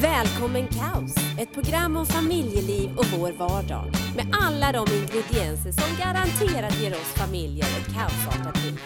Välkommen 0.00 0.68
Kaos! 0.68 1.14
Ett 1.38 1.54
program 1.54 1.96
om 1.96 2.06
familjeliv 2.06 2.90
och 2.96 3.06
vår 3.06 3.32
vardag. 3.32 3.84
Med 4.16 4.26
alla 4.42 4.72
de 4.72 4.86
ingredienser 4.92 5.72
som 5.72 5.96
garanterat 5.98 6.80
ger 6.80 6.92
oss 6.92 7.12
familjer 7.14 7.66
ett 7.66 7.94
kaosartat 7.94 8.64
liv. 8.64 8.80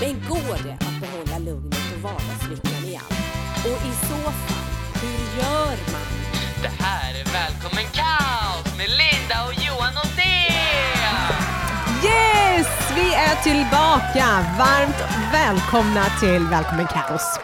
Men 0.00 0.14
går 0.28 0.56
det 0.64 0.72
att 0.72 1.00
behålla 1.00 1.38
lugnet 1.38 1.94
och 1.94 2.02
vardagslyckan 2.02 2.84
i 2.84 2.96
allt? 2.96 3.18
Och 3.64 3.86
i 3.90 3.94
så 4.08 4.30
fall, 4.30 4.68
hur 5.02 5.38
gör 5.38 5.76
man? 5.92 6.10
Det 6.62 6.82
här 6.84 7.10
är 7.20 7.24
Välkommen 7.24 7.88
Kaos 7.92 8.76
med 8.78 8.88
Linda 9.00 9.36
och 9.46 9.54
Johan 9.64 9.94
Ondén! 10.04 11.16
Yes! 12.04 12.68
Vi 12.96 13.14
är 13.14 13.42
tillbaka! 13.42 14.26
Varmt 14.58 15.00
välkomna 15.32 16.04
till 16.20 16.46
Välkommen 16.50 16.86
Kaos. 16.86 17.38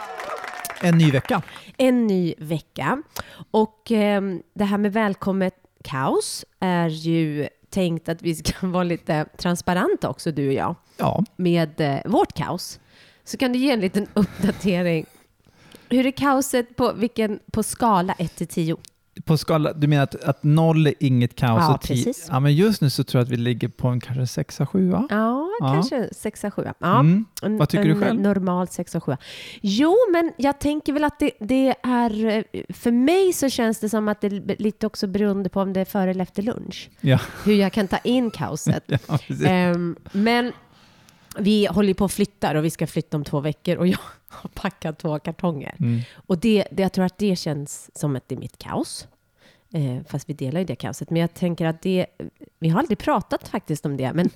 En 0.80 0.98
ny 0.98 1.10
vecka. 1.10 1.42
En 1.76 2.06
ny 2.06 2.34
vecka. 2.38 3.02
Och 3.50 3.92
eh, 3.92 4.23
det 4.55 4.64
här 4.64 4.78
med 4.78 4.92
Välkommet 4.92 5.55
Kaos 5.84 6.45
är 6.60 6.88
ju 6.88 7.48
tänkt 7.70 8.09
att 8.09 8.23
vi 8.23 8.34
ska 8.34 8.66
vara 8.66 8.84
lite 8.84 9.24
transparenta 9.36 10.09
också, 10.09 10.33
du 10.33 10.46
och 10.48 10.55
jag, 10.55 10.74
Ja, 10.96 11.24
med 11.36 11.80
eh, 11.80 11.98
vårt 12.05 12.33
kaos. 12.33 12.80
Så 13.24 13.36
kan 13.36 13.52
du 13.52 13.59
ge 13.59 13.70
en 13.70 13.80
liten 13.80 14.06
uppdatering. 14.14 15.06
Hur 15.91 16.06
är 16.06 16.10
kaoset 16.10 16.77
på, 16.77 16.92
vilken, 16.92 17.41
på 17.52 17.62
skala 17.62 18.14
1 18.19 18.36
till 18.36 18.47
10? 18.47 18.77
På 19.24 19.36
skala, 19.38 19.72
du 19.72 19.86
menar 19.86 20.02
att, 20.04 20.14
att 20.24 20.45
noll 20.45 20.86
är 20.86 20.95
inget 21.00 21.36
kaos 21.36 21.60
Ja, 21.68 21.74
och 21.74 21.80
tio? 21.80 22.04
precis. 22.04 22.27
Ja, 22.30 22.40
men 22.40 22.54
just 22.54 22.80
nu 22.80 22.90
så 22.90 23.04
tror 23.04 23.18
jag 23.20 23.24
att 23.24 23.30
vi 23.32 23.36
ligger 23.36 23.68
på 23.68 23.88
en 23.88 24.00
kanske 24.00 24.27
sexa, 24.27 24.66
sjua. 24.66 25.06
Ja, 25.10 25.48
Ja. 25.60 25.72
kanske 25.72 26.08
6 26.14 26.44
7. 26.54 26.64
Ja. 26.78 27.00
Mm. 27.00 27.24
En, 27.42 27.58
Vad 27.58 27.68
tycker 27.68 27.84
en 27.88 27.94
du 27.98 28.00
själv? 28.04 28.20
normal 28.20 28.68
6 28.68 28.96
7. 29.02 29.16
Jo, 29.60 29.94
men 30.12 30.32
jag 30.36 30.58
tänker 30.60 30.92
väl 30.92 31.04
att 31.04 31.18
det, 31.18 31.30
det 31.41 31.74
är... 31.82 32.27
eh, 32.27 32.42
För 32.68 32.91
mig 32.92 33.32
så 33.32 33.48
känns 33.48 33.80
det 33.80 33.88
som 33.88 34.08
att 34.08 34.20
det 34.20 34.27
är 34.27 34.62
lite 34.62 34.86
också 34.86 35.06
beroende 35.06 35.48
på 35.48 35.60
om 35.60 35.72
det 35.72 35.80
är 35.80 35.84
före 35.84 36.10
eller 36.10 36.22
efter 36.22 36.42
lunch. 36.42 36.91
Ja, 37.00 37.19
Hur 37.44 37.55
jag 37.55 37.72
kan 37.72 37.88
ta 37.88 37.98
in 37.98 38.30
kaoset. 38.30 38.84
ja. 39.08 39.19
Ehm, 39.47 39.97
men 40.12 40.53
vi 41.39 41.67
håller 41.67 41.94
på 41.94 42.05
och 42.05 42.12
flyttar 42.12 42.55
och 42.55 42.64
vi 42.64 42.70
ska 42.70 42.86
flytta 42.86 43.17
om 43.17 43.25
två 43.25 43.41
veckor 43.41 43.77
och 43.77 43.86
jag 43.86 43.98
har 44.28 44.48
packat 44.55 44.98
två 44.98 45.19
kartonger. 45.19 45.75
Mm. 45.78 46.00
Och 46.14 46.39
det, 46.39 46.64
det, 46.70 46.83
jag 46.83 46.92
tror 46.92 47.05
att 47.05 47.19
det 47.19 47.36
känns 47.36 47.91
som 47.98 48.17
att 48.17 48.28
det 48.28 48.34
är 48.34 48.39
mitt 48.39 48.58
kaos. 48.58 49.08
Eh, 49.72 50.05
fast 50.09 50.28
vi 50.28 50.34
delar 50.34 50.61
ju 50.61 50.66
det 50.66 50.77
kaoset. 50.77 51.11
Men 51.11 51.20
jag 51.20 51.34
tänker 51.34 51.66
att 51.66 51.83
det... 51.83 52.06
Vi 52.59 52.69
har 52.69 52.81
aldrig 52.81 52.98
pratat 52.98 53.48
faktiskt 53.48 53.86
om 53.86 53.97
det. 53.97 54.12
Men 54.12 54.31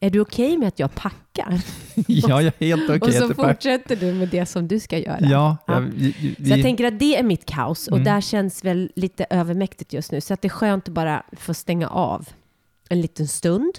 är 0.00 0.10
du 0.10 0.20
okej 0.20 0.58
med 0.58 0.68
att 0.68 0.78
jag 0.78 0.94
packar? 0.94 1.60
ja, 1.94 2.42
jag 2.42 2.44
är 2.44 2.52
helt 2.66 2.90
okej. 2.90 3.00
och 3.00 3.12
så 3.14 3.30
att 3.30 3.36
fortsätter 3.36 3.96
du 3.96 4.12
med 4.12 4.28
det 4.28 4.46
som 4.46 4.68
du 4.68 4.80
ska 4.80 4.98
göra? 4.98 5.18
Ja, 5.20 5.28
Ja. 5.66 5.74
ja. 5.74 5.80
vi, 5.94 6.34
vi, 6.38 6.44
Så 6.44 6.50
jag 6.50 6.62
tänker 6.62 6.84
att 6.84 6.98
det 6.98 7.16
är 7.16 7.22
mitt 7.22 7.46
kaos 7.46 7.88
och 7.88 7.96
Mm. 7.96 8.04
där 8.04 8.20
känns 8.20 8.64
väl 8.64 8.92
lite 8.94 9.26
övermäktigt 9.30 9.92
just 9.92 10.12
nu. 10.12 10.20
Så 10.20 10.34
att 10.34 10.42
det 10.42 10.48
är 10.48 10.50
skönt 10.50 10.88
att 10.88 10.94
bara 10.94 11.22
få 11.32 11.54
stänga 11.54 11.88
av 11.88 12.28
en 12.88 13.00
liten 13.00 13.28
stund 13.28 13.78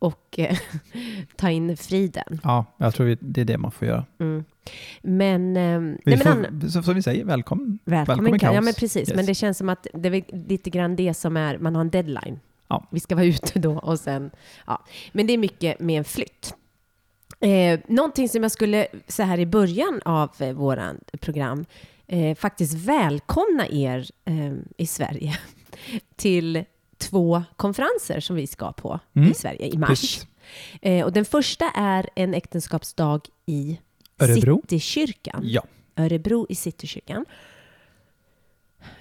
och 0.00 0.38
eh, 0.38 0.58
ta 1.36 1.50
in 1.50 1.76
friden. 1.76 2.40
ja, 2.42 2.64
jag 2.76 2.94
tror 2.94 3.06
vi, 3.06 3.16
det 3.20 3.40
är 3.40 3.44
det 3.44 3.58
man 3.58 3.70
får 3.70 3.88
göra. 3.88 4.04
Mm. 4.20 4.44
Men, 5.02 5.56
eh, 5.56 5.80
nej, 5.80 5.98
Vi 6.04 6.16
men 6.24 6.60
får, 6.70 6.82
som 6.82 6.94
vi 6.94 7.02
säger, 7.02 7.24
välkommen. 7.24 7.78
välkommen, 7.84 8.24
välkommen 8.24 8.40
Ka- 8.40 8.44
Ja 8.44 8.52
kaos. 8.52 8.64
men 8.64 8.74
precis, 8.74 9.08
Yes. 9.08 9.16
men 9.16 9.26
det 9.26 9.34
känns 9.34 9.58
som 9.58 9.68
att 9.68 9.86
det 9.94 10.08
är 10.08 10.48
lite 10.48 10.70
grann 10.70 10.96
det 10.96 11.14
som 11.14 11.36
är, 11.36 11.58
man 11.58 11.74
har 11.74 11.80
en 11.82 11.90
deadline. 11.90 12.40
Ja. 12.68 12.86
Vi 12.90 13.00
ska 13.00 13.14
vara 13.14 13.24
ute 13.26 13.58
då 13.58 13.78
och 13.78 14.00
sen, 14.00 14.30
ja. 14.66 14.84
Men 15.12 15.26
det 15.26 15.32
är 15.32 15.38
mycket 15.38 15.80
med 15.80 15.98
en 15.98 16.04
flytt. 16.04 16.54
Eh, 17.40 17.80
någonting 17.88 18.28
som 18.28 18.42
jag 18.42 18.52
skulle, 18.52 18.86
så 19.08 19.22
här 19.22 19.38
i 19.40 19.46
början 19.46 20.00
av 20.04 20.30
eh, 20.38 20.52
våran 20.52 21.00
program, 21.20 21.64
eh, 22.06 22.34
faktiskt 22.36 22.74
välkomna 22.74 23.66
er 23.70 24.06
eh, 24.24 24.52
i 24.76 24.86
Sverige 24.86 25.38
till 26.16 26.64
två 27.00 27.42
konferenser 27.56 28.20
som 28.20 28.36
vi 28.36 28.46
ska 28.46 28.72
på 28.72 29.00
Mm. 29.16 29.30
i 29.30 29.34
Sverige 29.34 29.66
i 29.66 29.78
mars. 29.78 30.20
Eh, 30.82 31.04
och 31.04 31.12
den 31.12 31.24
första 31.24 31.70
är 31.70 32.08
en 32.16 32.34
äktenskapsdag 32.34 33.20
i 33.46 33.78
Örebro. 34.18 34.62
Citykyrkan. 34.68 35.40
Ja. 35.44 35.62
Örebro 35.96 36.46
i 36.48 36.54
Citykyrkan. 36.54 37.24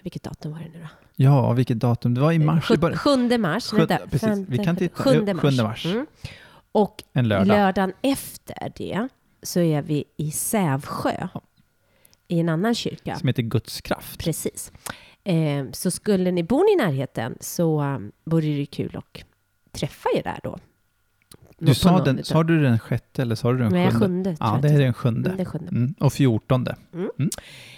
Vilket 0.02 0.24
datum 0.24 0.52
var 0.52 0.59
det 0.59 0.70
nu 0.74 0.80
då? 0.82 0.88
ja, 1.16 1.54
vilket 1.54 1.80
datum? 1.80 2.14
Det 2.14 2.22
var 2.22 2.32
i 2.32 2.40
mars. 2.40 2.66
Sjut- 2.66 2.80
början. 2.80 2.98
7 2.98 3.38
mars. 3.38 3.64
Sjut- 3.72 3.80
vänta, 3.80 3.98
precis. 3.98 4.22
femte, 4.22 4.52
Vi 4.52 4.58
kan 4.58 4.76
titta. 4.76 5.04
sjunde 5.04 5.32
Jo, 5.32 5.36
mars. 5.36 5.42
sjunde 5.42 5.64
mars. 5.64 5.86
Mm. 5.86 6.06
Och 6.72 7.04
En 7.14 7.28
lördag. 7.28 7.48
lördagen 7.48 7.94
efter 8.02 8.72
det 8.76 9.08
så 9.44 9.59
är 9.59 9.82
vi 9.82 10.04
i 10.18 10.32
Sävsjö. 10.32 11.28
Ja. 11.34 11.42
I 12.28 12.40
en 12.40 12.50
annan 12.50 12.76
kyrka. 12.76 13.16
Som 13.20 13.28
heter 13.28 13.42
Guds 13.44 13.82
kraft. 13.82 14.20
Precis. 14.20 14.72
Eh, 15.24 15.66
så 15.72 15.91
skulle 15.91 16.31
ni 16.31 16.44
bo 16.44 16.66
i 16.74 16.75
närheten 16.75 17.38
så 17.40 17.81
um, 17.81 18.12
vore 18.24 18.47
det 18.47 18.66
kul 18.66 18.97
att 18.97 19.24
träffa 19.72 20.09
er 20.16 20.24
där 20.24 20.40
då. 20.44 20.57
Du 21.59 21.75
sa, 21.75 22.03
den, 22.03 22.24
sa 22.24 22.44
du 22.44 22.62
den 22.62 22.80
sjätte 22.80 23.22
eller 23.22 23.35
sa 23.35 23.52
du 23.52 23.58
den 23.58 23.72
Nej, 23.72 23.91
sjunde? 23.91 24.00
sjunde. 24.06 24.38
Ja, 24.40 24.59
det 24.62 24.68
är 24.68 24.79
den 24.79 24.94
sjunde. 24.94 25.29
Mm, 25.29 25.41
är 25.41 25.46
sjunde. 25.46 25.69
Mm. 25.69 25.96
Och 26.00 26.13
fjortonde. 26.13 26.75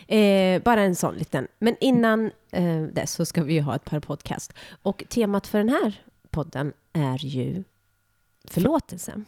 Eh, 0.08 0.62
bara 0.62 0.82
en 0.82 0.96
sån 0.96 1.16
liten. 1.16 1.48
Men 1.60 1.76
innan 1.80 2.32
eh, 2.52 2.82
det 2.82 3.08
så 3.08 3.26
ska 3.26 3.44
vi 3.44 3.54
ju 3.54 3.62
ha 3.62 3.76
ett 3.76 3.86
par 3.86 4.00
podcast. 4.00 4.54
Och 4.82 5.04
temat 5.10 5.48
för 5.48 5.58
den 5.58 5.70
här 5.70 6.02
podden 6.30 6.74
är 6.94 7.26
ju 7.26 7.64
förlåtelse. 8.46 9.24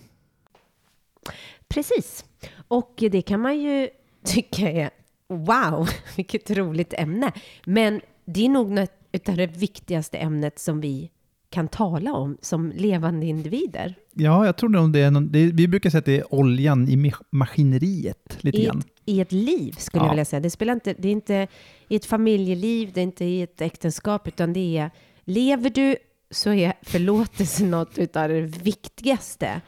Precis. 1.68 2.26
Och 2.68 2.94
det 2.96 3.22
kan 3.22 3.40
man 3.40 3.60
ju 3.60 3.90
tycka 4.24 4.72
är 4.72 4.90
wow, 5.30 5.90
vilket 6.16 6.52
roligt 6.52 6.94
ämne. 6.98 7.32
Men 7.66 8.02
det 8.26 8.46
är 8.46 8.50
nog 8.50 8.72
något 8.72 8.92
utav 9.12 9.36
det 9.38 9.48
viktigaste 9.48 10.18
ämnet 10.18 10.60
som 10.60 10.82
vi 10.82 11.10
kan 11.50 11.68
tala 11.68 12.14
om 12.14 12.38
som 12.42 12.72
levande 12.76 13.26
individer. 13.26 13.96
Ja, 14.14 14.46
jag 14.46 14.58
tror 14.58 14.70
nog 14.70 14.94
det 14.94 15.00
är 15.00 15.12
någon, 15.12 15.32
det 15.32 15.46
vi 15.46 15.68
brukar 15.68 15.90
säga 15.90 16.00
att 16.00 16.06
det 16.06 16.18
är 16.20 16.34
oljan 16.34 16.88
i 16.90 16.96
ma- 16.96 17.24
maskineriet 17.30 18.38
lite 18.44 18.58
I 18.58 18.66
grann. 18.66 18.80
ett, 18.80 18.86
I 19.06 19.22
ett 19.22 19.32
liv 19.32 19.72
skulle 19.78 20.02
Ja. 20.04 20.06
jag 20.08 20.12
vilja 20.12 20.26
säga. 20.26 20.40
Det, 20.40 20.50
spelar 20.50 20.74
inte, 20.74 20.94
det 20.98 21.08
är 21.08 21.12
inte 21.12 21.48
i 21.88 21.96
ett 21.96 22.06
familjeliv, 22.06 22.92
det 22.94 23.02
är 23.02 23.04
inte 23.04 23.26
i 23.26 23.42
ett 23.42 23.62
äktenskap, 23.62 24.28
utan 24.28 24.54
det 24.54 24.78
är, 24.78 24.92
lever 25.24 25.70
du 25.70 25.96
så 26.32 26.54
är 26.54 26.74
förlåtelse 26.82 27.66
något 27.66 28.16
av 28.16 28.30
det 28.30 28.42
viktigaste 28.42 29.62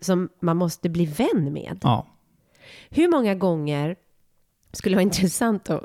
som 0.00 0.28
man 0.40 0.56
måste 0.56 0.88
bli 0.88 1.06
vän 1.06 1.52
med. 1.52 1.78
Ja. 1.82 2.06
Hur 2.90 3.08
många 3.08 3.34
gånger, 3.34 3.96
skulle 4.72 4.96
vara 4.96 5.02
intressant 5.02 5.70
att 5.70 5.84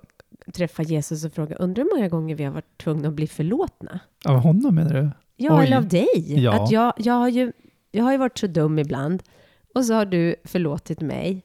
träffa 0.54 0.84
Jesus 0.84 1.26
och 1.26 1.34
fråga, 1.34 1.56
undrar 1.56 1.84
hur 1.84 1.96
många 1.96 2.10
gånger 2.10 2.36
vi 2.36 2.44
har 2.44 2.52
varit 2.52 2.78
tvungna 2.78 3.08
att 3.08 3.14
bli 3.14 3.28
förlåtna? 3.28 4.00
Av 4.26 4.38
honom 4.38 4.76
menar 4.76 4.94
du? 4.94 5.10
Ja, 5.36 5.60
Oj. 5.60 5.66
eller 5.66 5.78
av 5.78 5.88
dig. 5.88 6.44
Ja. 6.44 6.64
Att 6.64 6.72
jag, 6.72 6.94
jag, 6.98 7.14
har 7.14 7.30
ju, 7.30 7.52
jag 7.92 8.04
har 8.04 8.12
ju 8.12 8.18
varit 8.18 8.38
så 8.38 8.48
dum 8.48 8.80
ibland 8.80 9.24
och 9.76 9.86
så 9.86 9.94
har 9.94 10.06
du 10.06 10.36
förlåtit 10.44 11.02
mig. 11.02 11.44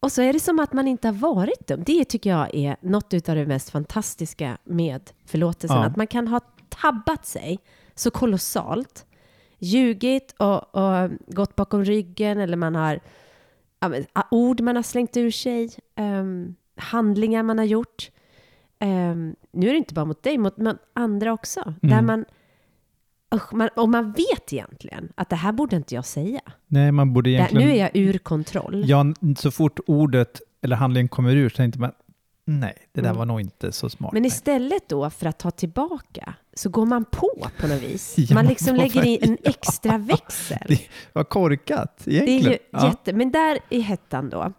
Och 0.00 0.12
så 0.12 0.22
är 0.22 0.32
det 0.32 0.40
som 0.40 0.58
att 0.58 0.72
man 0.72 0.88
inte 0.88 1.08
har 1.08 1.12
varit 1.12 1.66
dum. 1.66 1.82
Det 1.86 2.04
tycker 2.04 2.30
jag 2.30 2.54
är 2.54 2.76
något 2.80 3.28
av 3.28 3.36
det 3.36 3.46
mest 3.46 3.70
fantastiska 3.70 4.58
med 4.64 5.10
förlåtelsen. 5.26 5.76
Ja. 5.76 5.86
Att 5.86 5.96
man 5.96 6.06
kan 6.06 6.28
ha 6.28 6.40
tabbat 6.68 7.26
sig 7.26 7.58
så 7.94 8.10
kolossalt, 8.10 9.06
ljugit 9.58 10.34
och, 10.38 10.74
och 10.74 11.10
gått 11.26 11.56
bakom 11.56 11.84
ryggen 11.84 12.38
eller 12.38 12.56
man 12.56 12.74
har 12.74 13.00
ord 14.30 14.60
man 14.60 14.76
har 14.76 14.82
slängt 14.82 15.16
ur 15.16 15.30
sig, 15.30 15.70
ehm, 15.96 16.54
handlingar 16.76 17.42
man 17.42 17.58
har 17.58 17.64
gjort. 17.64 18.10
Ehm, 18.78 19.34
nu 19.52 19.68
är 19.68 19.72
det 19.72 19.78
inte 19.78 19.94
bara 19.94 20.04
mot 20.04 20.22
dig, 20.22 20.38
mot, 20.38 20.56
mot 20.56 20.76
andra 20.92 21.32
också. 21.32 21.74
Där 21.80 21.92
Mm. 21.92 22.06
man, 22.06 22.24
usch, 23.34 23.52
man, 23.54 23.68
och 23.76 23.88
man 23.88 24.12
vet 24.12 24.52
egentligen 24.52 25.12
att 25.14 25.30
det 25.30 25.36
här 25.36 25.52
borde 25.52 25.76
inte 25.76 25.94
jag 25.94 26.04
säga. 26.04 26.40
Nej, 26.66 26.92
man 26.92 27.12
borde 27.12 27.30
egentligen... 27.30 27.68
nu 27.68 27.74
är 27.74 27.78
jag 27.80 27.90
ur 27.96 28.18
kontroll. 28.18 28.84
Ja, 28.86 29.04
så 29.38 29.50
fort 29.50 29.78
ordet 29.86 30.40
eller 30.62 30.76
handlingen 30.76 31.08
kommer 31.08 31.36
ur 31.36 31.48
så 31.48 31.56
tänkte 31.56 31.80
man 31.80 31.92
nej, 32.48 32.74
det 32.92 33.00
där 33.00 33.08
Mm. 33.08 33.18
var 33.18 33.26
nog 33.26 33.40
inte 33.40 33.72
så 33.72 33.90
smart. 33.90 34.12
Men 34.12 34.22
nej. 34.22 34.26
istället 34.28 34.88
då 34.88 35.10
för 35.10 35.26
att 35.26 35.38
ta 35.38 35.50
tillbaka 35.50 36.34
så 36.54 36.68
går 36.68 36.86
man 36.86 37.04
på 37.04 37.48
på 37.60 37.66
något 37.66 37.82
vis. 37.82 38.14
Ja, 38.18 38.34
man 38.34 38.46
liksom 38.46 38.76
lägger 38.76 39.04
in 39.04 39.18
en 39.22 39.38
extra 39.44 39.98
växel. 40.12 40.58
Det 40.68 40.80
var 41.12 41.24
korkat 41.24 42.00
Det 42.04 42.10
är 42.18 42.22
egentligen. 42.28 42.52
ju 42.52 42.58
ja. 42.70 42.86
jätte... 42.86 43.12
Men 43.12 43.32
där 43.32 43.58
i 43.70 43.80
hettan 43.80 44.30
då, 44.30 44.52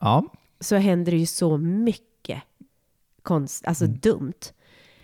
så 0.60 0.76
händer 0.76 1.12
det 1.12 1.18
ju 1.18 1.26
så 1.26 1.58
mycket 1.58 2.44
konst, 3.22 3.68
alltså 3.68 3.86
Mm. 3.86 3.98
dumt. 3.98 4.34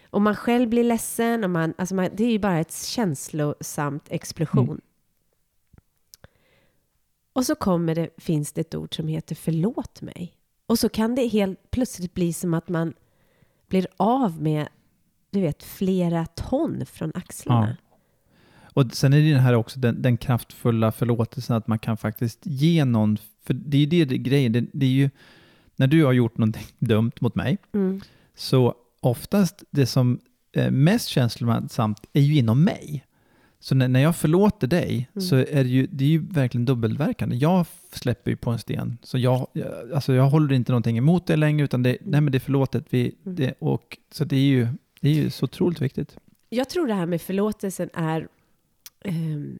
Och 0.09 0.21
man 0.21 0.35
själv 0.35 0.69
blir 0.69 0.83
ledsen 0.83 1.43
och 1.43 1.49
man, 1.49 1.73
alltså 1.77 1.95
man, 1.95 2.09
det 2.13 2.23
är 2.23 2.31
ju 2.31 2.39
bara 2.39 2.59
ett 2.59 2.73
känslosamt 2.73 4.03
explosion. 4.09 4.63
Mm. 4.67 4.81
Och 7.33 7.45
så 7.45 7.55
kommer 7.55 7.95
det, 7.95 8.09
finns 8.17 8.51
det 8.53 8.61
ett 8.61 8.75
ord 8.75 8.95
som 8.95 9.07
heter 9.07 9.35
förlåt 9.35 10.01
mig. 10.01 10.33
Och 10.65 10.79
så 10.79 10.89
kan 10.89 11.15
det 11.15 11.27
helt 11.27 11.71
plötsligt 11.71 12.13
bli 12.13 12.33
som 12.33 12.53
att 12.53 12.69
man 12.69 12.93
blir 13.67 13.87
av 13.97 14.41
med, 14.41 14.67
du 15.31 15.41
vet, 15.41 15.63
flera 15.63 16.25
ton 16.25 16.85
från 16.85 17.11
axlarna. 17.15 17.77
Och 18.73 18.93
sen 18.93 19.13
är 19.13 19.33
det 19.33 19.39
här 19.39 19.53
också 19.53 19.79
den, 19.79 20.01
den 20.01 20.17
kraftfulla 20.17 20.91
förlåtelsen 20.91 21.55
att 21.55 21.67
man 21.67 21.79
kan 21.79 21.97
faktiskt 21.97 22.39
ge 22.43 22.85
någon, 22.85 23.17
för 23.43 23.53
det 23.53 23.77
är 23.77 23.81
ju 23.81 23.85
det, 23.85 24.05
det 24.05 24.17
grejen, 24.17 24.51
det, 24.51 24.65
det 24.73 24.85
är 24.85 24.89
ju 24.89 25.09
när 25.75 25.87
du 25.87 26.05
har 26.05 26.13
gjort 26.13 26.37
någonting 26.37 26.65
dumt 26.79 27.11
mot 27.21 27.35
mig 27.35 27.57
Mm. 27.73 28.01
så 28.35 28.75
oftast 28.99 29.63
det 29.71 29.85
som 29.85 30.19
är 30.51 30.71
mest 30.71 31.07
känslosamt 31.07 32.05
är 32.13 32.21
ju 32.21 32.37
inom 32.37 32.63
mig. 32.63 33.05
Så 33.63 33.75
när, 33.75 33.87
när 33.87 33.99
jag 33.99 34.15
förlåter 34.15 34.67
dig 34.67 35.09
Mm. 35.15 35.21
så 35.21 35.35
är 35.35 35.63
det 35.63 35.69
ju, 35.69 35.87
det 35.91 36.03
är 36.03 36.07
ju 36.09 36.27
verkligen 36.27 36.65
dubbelverkande. 36.65 37.35
Jag 37.35 37.65
släpper 37.91 38.31
ju 38.31 38.37
på 38.37 38.51
en 38.51 38.59
sten, 38.59 38.97
så 39.03 39.17
jag, 39.17 39.47
jag, 39.53 39.91
alltså 39.93 40.13
jag 40.13 40.29
håller 40.29 40.55
inte 40.55 40.71
någonting 40.71 40.97
emot 40.97 41.27
det 41.27 41.35
längre, 41.35 41.63
utan 41.65 41.83
det, 41.83 41.97
nej 42.01 42.21
men 42.21 42.31
det 42.31 42.37
är 42.37 42.39
förlåtet. 42.39 42.85
Vi, 42.89 43.15
Mm. 43.25 43.35
det, 43.35 43.53
och, 43.59 43.97
så 44.11 44.25
det 44.25 44.35
är, 44.35 44.39
ju, 44.39 44.67
det 45.01 45.09
är 45.09 45.13
ju 45.13 45.29
så 45.29 45.43
otroligt 45.43 45.81
viktigt. 45.81 46.17
Jag 46.49 46.69
tror 46.69 46.87
det 46.87 46.93
här 46.93 47.05
med 47.05 47.21
förlåtelsen 47.21 47.89
är... 47.93 48.27
ehm, 49.05 49.59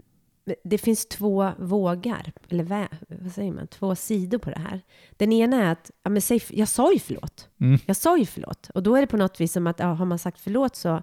det 0.63 0.77
finns 0.77 1.05
två 1.05 1.51
vågar, 1.59 2.31
eller 2.49 2.63
vä, 2.63 2.87
vad 3.07 3.31
säger 3.31 3.51
man, 3.51 3.67
två 3.67 3.95
sidor 3.95 4.37
på 4.37 4.49
det 4.49 4.59
här. 4.59 4.81
Den 5.17 5.31
ena 5.33 5.63
är 5.63 5.71
att, 5.71 5.91
ja, 6.03 6.09
men 6.09 6.21
säg, 6.21 6.41
jag 6.49 6.67
sa 6.67 6.93
ju 6.93 6.99
förlåt. 6.99 7.49
Mm. 7.59 7.79
Jag 7.85 7.95
sa 7.95 8.17
ju 8.17 8.25
förlåt. 8.25 8.69
Och 8.73 8.83
då 8.83 8.95
är 8.95 9.01
det 9.01 9.07
på 9.07 9.17
något 9.17 9.41
vis 9.41 9.51
som 9.51 9.67
att, 9.67 9.79
ja, 9.79 9.85
har 9.85 10.05
man 10.05 10.19
sagt 10.19 10.39
förlåt 10.39 10.75
så... 10.75 11.01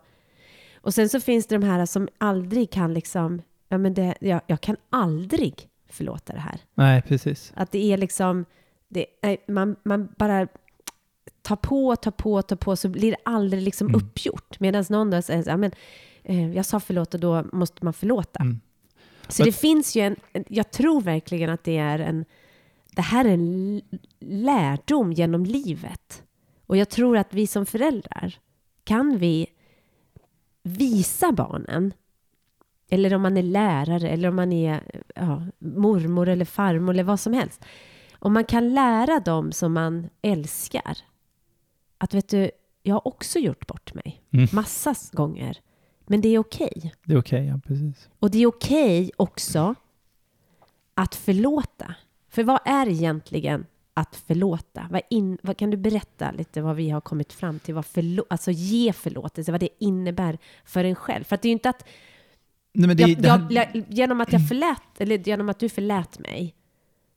Och 0.80 0.94
sen 0.94 1.08
så 1.08 1.20
finns 1.20 1.46
det 1.46 1.54
de 1.58 1.66
här 1.66 1.86
som 1.86 2.08
aldrig 2.18 2.70
kan 2.70 2.94
liksom, 2.94 3.42
ja 3.68 3.78
men 3.78 3.94
det, 3.94 4.14
jag, 4.20 4.40
jag 4.46 4.60
kan 4.60 4.76
aldrig 4.90 5.68
förlåta 5.88 6.32
det 6.32 6.40
här. 6.40 6.60
Nej, 6.74 7.02
precis. 7.02 7.52
Att 7.56 7.70
det 7.72 7.92
är 7.92 7.96
liksom, 7.96 8.44
det, 8.88 9.06
man, 9.48 9.76
man 9.82 10.08
bara 10.18 10.46
tar 11.42 11.56
på, 11.56 11.96
tar 11.96 12.10
på, 12.10 12.42
tar 12.42 12.56
på, 12.56 12.76
så 12.76 12.88
blir 12.88 13.10
det 13.10 13.16
aldrig 13.24 13.62
liksom 13.62 13.86
Mm. 13.88 14.00
uppgjort. 14.00 14.60
Medan 14.60 14.84
någon 14.90 15.10
då 15.10 15.22
säger 15.22 15.42
så 15.42 15.50
här, 15.50 15.56
men, 15.56 15.70
eh, 16.22 16.52
jag 16.52 16.66
sa 16.66 16.80
förlåt 16.80 17.14
och 17.14 17.20
då 17.20 17.44
måste 17.52 17.84
man 17.84 17.92
förlåta. 17.92 18.40
Mm. 18.42 18.60
Så 19.28 19.42
Men- 19.42 19.46
det 19.46 19.52
finns 19.52 19.96
ju 19.96 20.02
en, 20.02 20.16
jag 20.48 20.70
tror 20.70 21.00
verkligen 21.00 21.50
att 21.50 21.64
det 21.64 21.76
är 21.76 21.98
en, 21.98 22.24
det 22.96 23.02
här 23.02 23.24
är 23.24 23.28
en 23.34 23.80
lärdom 24.20 25.12
genom 25.12 25.44
livet. 25.44 26.22
Och 26.66 26.76
jag 26.76 26.88
tror 26.88 27.16
att 27.16 27.34
vi 27.34 27.46
som 27.46 27.66
föräldrar, 27.66 28.34
kan 28.84 29.18
vi 29.18 29.46
visa 30.62 31.32
barnen, 31.32 31.92
eller 32.90 33.14
om 33.14 33.22
man 33.22 33.36
är 33.36 33.42
lärare, 33.42 34.08
eller 34.08 34.28
om 34.28 34.36
man 34.36 34.52
är 34.52 35.02
ja, 35.14 35.42
mormor 35.58 36.28
eller 36.28 36.44
farmor 36.44 36.92
eller 36.92 37.04
vad 37.04 37.20
som 37.20 37.32
helst. 37.32 37.64
Om 38.18 38.32
man 38.32 38.44
kan 38.44 38.74
lära 38.74 39.20
dem 39.20 39.52
som 39.52 39.72
man 39.72 40.08
älskar, 40.22 40.96
att 41.98 42.14
vet 42.14 42.28
du, 42.28 42.50
jag 42.82 42.94
har 42.94 43.08
också 43.08 43.38
gjort 43.38 43.66
bort 43.66 43.94
mig, 43.94 44.22
Mm. 44.32 44.48
massa 44.52 44.94
gånger, 45.12 45.58
men 46.06 46.20
det 46.20 46.28
är 46.28 46.38
okej. 46.38 46.92
Det 47.04 47.12
är 47.14 47.18
okej, 47.18 47.46
ja 47.46 47.60
precis. 47.66 48.08
Och 48.18 48.30
det 48.30 48.38
är 48.38 48.46
okej 48.46 49.10
också 49.16 49.74
att 50.94 51.14
förlåta. 51.14 51.94
För 52.28 52.44
vad 52.44 52.60
är 52.64 52.88
egentligen 52.88 53.66
att 54.00 54.16
förlåta? 54.26 54.86
Vad, 54.90 55.00
in, 55.10 55.38
vad 55.42 55.56
Kan 55.56 55.70
du 55.70 55.76
berätta 55.76 56.30
lite 56.30 56.62
vad 56.62 56.76
vi 56.76 56.90
har 56.90 57.00
kommit 57.00 57.32
fram 57.32 57.58
till? 57.58 57.74
Vad 57.74 57.86
förlå, 57.86 58.24
alltså 58.30 58.50
ge 58.50 58.92
förlåtelse, 58.92 59.52
vad 59.52 59.60
det 59.60 59.68
innebär 59.78 60.38
för 60.64 60.84
en 60.84 60.94
själv. 60.94 61.24
För 61.24 61.34
att 61.34 61.42
det 61.42 61.46
är 61.46 61.50
ju 61.50 61.52
inte 61.52 61.68
att 61.68 61.84
Nej, 62.72 62.86
men 62.86 62.96
det, 62.96 63.02
jag, 63.02 63.18
det 63.22 63.30
här, 63.30 63.46
jag, 63.50 63.84
genom 63.88 64.20
att 64.20 64.32
jag 64.32 64.48
förlät, 64.48 64.82
eller 64.98 65.18
genom 65.18 65.48
att 65.48 65.58
du 65.58 65.68
förlät 65.68 66.18
mig, 66.18 66.54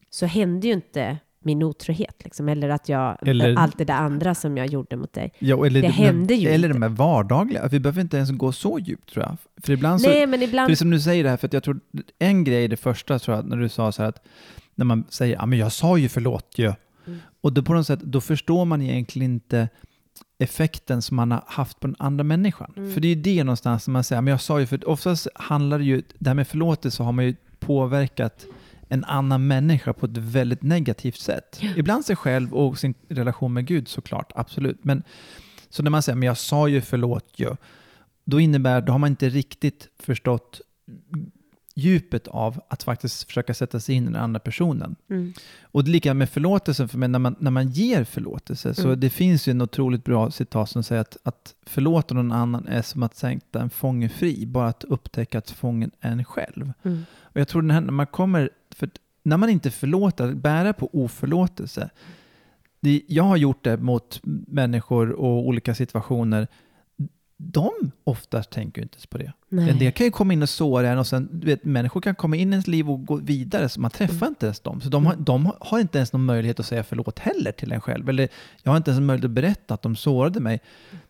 så 0.10 0.26
hände 0.26 0.68
ju 0.68 0.74
inte 0.74 1.18
min 1.46 1.64
otrohet, 1.64 2.24
liksom, 2.24 2.50
eller 2.50 2.70
att 2.70 2.90
jag, 2.90 3.18
Eller- 3.28 3.56
allt 3.56 3.78
det 3.78 3.86
där 3.86 3.94
andra 3.94 4.36
som 4.36 4.58
jag 4.58 4.68
gjorde 4.68 4.96
mot 4.96 5.14
dig. 5.14 5.34
ja, 5.40 5.66
eller 5.66 5.82
det 5.82 5.88
händer 5.88 6.36
ju 6.36 6.48
Eller 6.48 6.68
inte. 6.68 6.80
de 6.80 6.82
här 6.82 6.90
vardagliga. 6.90 7.68
Vi 7.68 7.80
behöver 7.80 8.02
inte 8.02 8.18
ens 8.18 8.32
gå 8.32 8.52
så 8.52 8.80
djupt 8.80 9.10
tror 9.10 9.26
jag. 9.26 9.38
För 9.64 9.74
ibland 9.74 10.02
så... 10.02 10.10
Nej, 10.10 10.28
men 10.28 10.40
För 10.40 10.48
ibland... 10.48 10.72
är 10.72 10.76
som 10.76 10.90
du 10.90 11.00
säger 11.00 11.24
det 11.24 11.30
här, 11.30 11.38
för 11.38 11.50
jag 11.52 11.64
tror 11.64 11.80
en 12.20 12.44
grej, 12.44 12.68
det 12.68 12.78
första 12.78 13.20
tror 13.20 13.38
jag, 13.38 13.46
när 13.48 13.58
du 13.58 13.70
sa 13.70 13.92
så 13.92 14.02
här 14.02 14.10
att 14.10 14.26
när 14.76 14.86
man 14.86 15.06
säger 15.10 15.36
ja 15.36 15.46
men 15.46 15.60
jag 15.60 15.72
sa 15.72 15.98
ju 15.98 16.10
förlåt 16.10 16.54
ju. 16.56 16.74
Mm. 17.06 17.20
Och 17.42 17.54
då 17.54 17.64
på 17.64 17.74
något 17.74 17.88
sätt, 17.88 18.00
då 18.00 18.22
förstår 18.22 18.66
man 18.66 18.82
egentligen 18.82 19.32
inte 19.32 19.70
effekten 20.38 21.02
som 21.02 21.16
man 21.16 21.32
har 21.32 21.44
haft 21.48 21.80
på 21.80 21.88
den 21.88 21.96
andra 22.00 22.24
människan. 22.24 22.74
Mm. 22.78 22.94
För 22.94 23.02
det 23.02 23.08
är 23.08 23.16
ju 23.16 23.22
det 23.22 23.44
någonstans 23.44 23.84
som 23.84 23.94
man 23.94 24.04
säger, 24.04 24.22
men 24.22 24.32
jag 24.32 24.42
sa 24.42 24.60
ju 24.60 24.66
för 24.66 24.90
oftast 24.90 25.28
handlar 25.36 25.80
det 25.80 25.86
ju, 25.86 26.04
det 26.20 26.30
här 26.30 26.36
med 26.36 26.48
förlåtelse 26.48 26.98
så 26.98 27.04
har 27.04 27.12
man 27.12 27.26
ju 27.26 27.36
påverkat 27.60 28.46
en 28.90 29.04
annan 29.04 29.48
människa 29.48 29.94
på 29.94 30.06
ett 30.06 30.18
väldigt 30.18 30.62
negativt 30.62 31.20
sätt. 31.20 31.62
Ibland 31.76 32.06
sig 32.06 32.16
själv 32.16 32.54
och 32.54 32.80
sin 32.80 32.94
relation 33.08 33.54
med 33.54 33.66
Gud 33.66 33.88
såklart, 33.88 34.32
absolut. 34.36 34.84
Men 34.84 35.04
så 35.70 35.84
när 35.84 35.92
man 35.92 36.02
säger, 36.02 36.16
men 36.16 36.28
jag 36.28 36.38
sa 36.38 36.68
ju 36.68 36.82
förlåt 36.82 37.34
ju, 37.36 37.56
då 38.26 38.40
innebär, 38.40 38.82
då 38.82 38.92
har 38.92 39.00
man 39.00 39.10
inte 39.10 39.30
riktigt 39.30 39.88
förstått 40.00 40.62
djupet 41.74 42.28
av 42.28 42.62
att 42.68 42.84
faktiskt 42.84 43.24
försöka 43.24 43.54
sätta 43.54 43.80
sig 43.80 43.96
in 43.96 44.04
i 44.04 44.06
den 44.06 44.16
andra 44.16 44.40
personen. 44.40 44.96
Mm. 45.10 45.34
Och 45.62 45.84
det 45.84 45.90
är 45.90 45.92
lika 45.92 46.14
med 46.14 46.30
förlåtelsen 46.30 46.90
för 46.90 46.98
mig, 46.98 47.10
när 47.10 47.20
man, 47.20 47.36
när 47.40 47.52
man 47.52 47.70
ger 47.70 48.04
förlåtelse, 48.04 48.74
så 48.74 48.88
Mm. 48.88 49.00
det 49.00 49.10
finns 49.10 49.48
ju 49.48 49.52
en 49.52 49.62
otroligt 49.62 50.04
bra 50.04 50.32
citat 50.32 50.70
som 50.70 50.84
säger 50.84 51.02
att, 51.02 51.18
att 51.24 51.56
förlåta 51.66 52.14
någon 52.14 52.32
annan 52.32 52.68
är 52.68 52.82
som 52.82 53.04
att 53.04 53.16
sätta 53.16 53.62
en 53.62 53.70
fånge 53.70 54.10
fri, 54.10 54.46
bara 54.46 54.68
att 54.68 54.84
upptäcka 54.84 55.38
att 55.38 55.52
fången 55.52 55.92
är 56.00 56.12
en 56.12 56.26
själv. 56.26 56.74
Mm. 56.84 57.06
Och 57.22 57.40
jag 57.40 57.48
tror 57.48 57.62
den 57.62 57.72
här, 57.72 57.82
när 57.82 57.92
man 57.92 58.08
kommer, 58.08 58.50
för 58.76 58.88
att 58.88 59.00
när 59.24 59.38
man 59.38 59.50
inte 59.50 59.72
förlåter, 59.72 60.34
bära 60.34 60.74
på 60.74 60.90
oförlåtelse, 60.94 61.90
det, 62.80 63.02
jag 63.08 63.24
har 63.24 63.38
gjort 63.38 63.64
det 63.64 63.78
mot 63.78 64.20
människor 64.48 65.12
och 65.12 65.48
olika 65.48 65.76
situationer, 65.76 66.48
de 67.52 67.72
oftast 68.04 68.50
tänker 68.50 68.82
ju 68.82 68.84
inte 68.84 68.96
ens 68.96 69.06
på 69.06 69.18
det. 69.18 69.34
Nej. 69.50 69.70
En 69.70 69.80
del 69.80 69.92
kan 69.92 70.06
ju 70.06 70.12
komma 70.12 70.34
in 70.34 70.42
och 70.42 70.50
såra 70.50 70.90
en 70.90 70.98
och 70.98 71.08
sen, 71.08 71.30
du 71.32 71.48
vet, 71.48 71.64
människor 71.64 72.02
kan 72.02 72.16
komma 72.16 72.36
in 72.36 72.50
i 72.50 72.52
ens 72.52 72.68
liv 72.68 72.90
och 72.92 73.06
gå 73.06 73.16
vidare, 73.16 73.70
så 73.70 73.82
man 73.82 73.92
träffar 73.92 74.14
Mm. 74.16 74.28
inte 74.28 74.46
ens 74.46 74.60
dem. 74.60 74.82
Så 74.82 74.90
de 74.90 75.06
har, 75.06 75.16
de 75.16 75.52
har 75.60 75.80
inte 75.80 75.98
ens 75.98 76.14
någon 76.14 76.26
möjlighet 76.26 76.60
att 76.60 76.66
säga 76.66 76.84
förlåt 76.84 77.20
heller 77.20 77.52
till 77.52 77.72
en 77.72 77.82
själv. 77.82 78.10
Eller 78.10 78.30
jag 78.64 78.72
har 78.72 78.78
inte 78.78 78.92
ens 78.92 78.98
en 79.00 79.06
möjlighet 79.06 79.26
att 79.30 79.36
berätta 79.36 79.74
att 79.74 79.82
de 79.82 79.96
sårade 79.96 80.40
mig. 80.40 80.60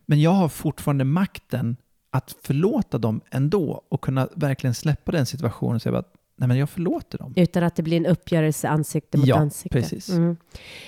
Men 0.06 0.20
jag 0.20 0.30
har 0.30 0.48
fortfarande 0.48 1.04
makten 1.04 1.76
att 2.10 2.36
förlåta 2.42 2.98
dem 2.98 3.20
ändå 3.30 3.82
och 3.88 4.00
kunna 4.00 4.28
verkligen 4.34 4.74
släppa 4.74 5.12
den 5.12 5.26
situationen 5.26 5.74
och 5.76 5.82
säga 5.82 5.98
att 5.98 6.12
nej 6.36 6.48
men 6.48 6.56
jag 6.56 6.70
förlåter 6.70 7.18
dem. 7.18 7.32
Utan 7.36 7.62
att 7.64 7.76
det 7.76 7.82
blir 7.82 7.96
en 7.96 8.06
uppgörelse 8.06 8.68
ansikte 8.68 9.18
mot 9.18 9.26
Ja, 9.26 9.36
ansikte. 9.36 9.78
precis. 9.80 10.08
Mm. 10.08 10.36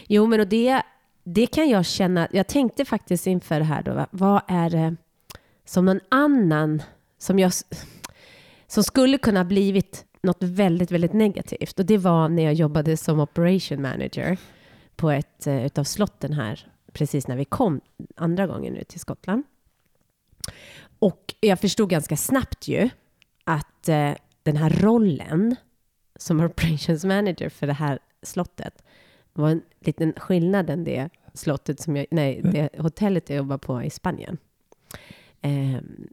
Jo, 0.09 0.27
men 0.27 0.41
och 0.41 0.49
det, 0.49 0.83
det 1.25 1.47
kan 1.47 1.69
jag 1.69 1.87
känna. 1.87 2.29
Jag 2.33 2.47
tänkte 2.47 2.85
faktiskt 2.85 3.27
inför 3.27 3.59
det 3.59 3.65
här 3.65 3.83
då, 3.83 3.95
va? 3.95 4.07
vad 4.11 4.43
är 4.49 4.71
det 4.71 4.97
som 5.67 5.85
någon 5.85 6.01
annan 6.09 6.83
som 7.19 7.39
jag 7.39 7.53
som 8.67 8.85
skulle 8.85 9.19
kunna 9.19 9.41
ha 9.41 9.45
blivit 9.45 10.07
något 10.23 10.43
väldigt, 10.43 10.91
väldigt 10.91 11.13
negativt. 11.13 11.79
Och 11.79 11.87
det 11.87 11.99
var 11.99 12.29
när 12.29 12.43
jag 12.43 12.55
jobbade 12.55 12.97
som 12.97 13.21
operation 13.21 13.83
manager 13.83 14.39
på 14.97 15.11
ett 15.11 15.47
uh, 15.47 15.67
utav 15.67 15.85
slotten 15.85 16.33
här, 16.33 16.73
precis 16.93 17.29
när 17.29 17.37
vi 17.37 17.45
kom 17.45 17.81
andra 18.17 18.47
gången 18.47 18.75
nu 18.75 18.85
till 18.85 19.01
Skottland. 19.01 19.43
Och 20.99 21.35
jag 21.41 21.61
förstod 21.61 21.91
ganska 21.91 22.17
snabbt 22.17 22.69
ju 22.69 22.91
att 23.45 23.89
uh, 23.89 24.13
den 24.43 24.57
här 24.57 24.71
rollen 24.71 25.57
som 26.17 26.41
operations 26.45 27.05
manager 27.05 27.49
för 27.49 27.67
det 27.67 27.73
här 27.73 27.99
slottet 28.23 28.85
var 29.33 29.51
en 29.51 29.63
liten 29.81 30.13
skillnad 30.13 30.71
än 30.71 30.85
det 30.85 31.09
slottet 31.35 31.81
som 31.81 31.97
jag, 31.97 32.07
nej, 32.11 32.41
det 32.45 32.69
hotellet 32.79 33.31
jag 33.31 33.37
jobbar 33.37 33.59
på 33.59 33.83
i 33.83 33.91
Spanien. 33.91 34.39
Ehm, 35.47 36.09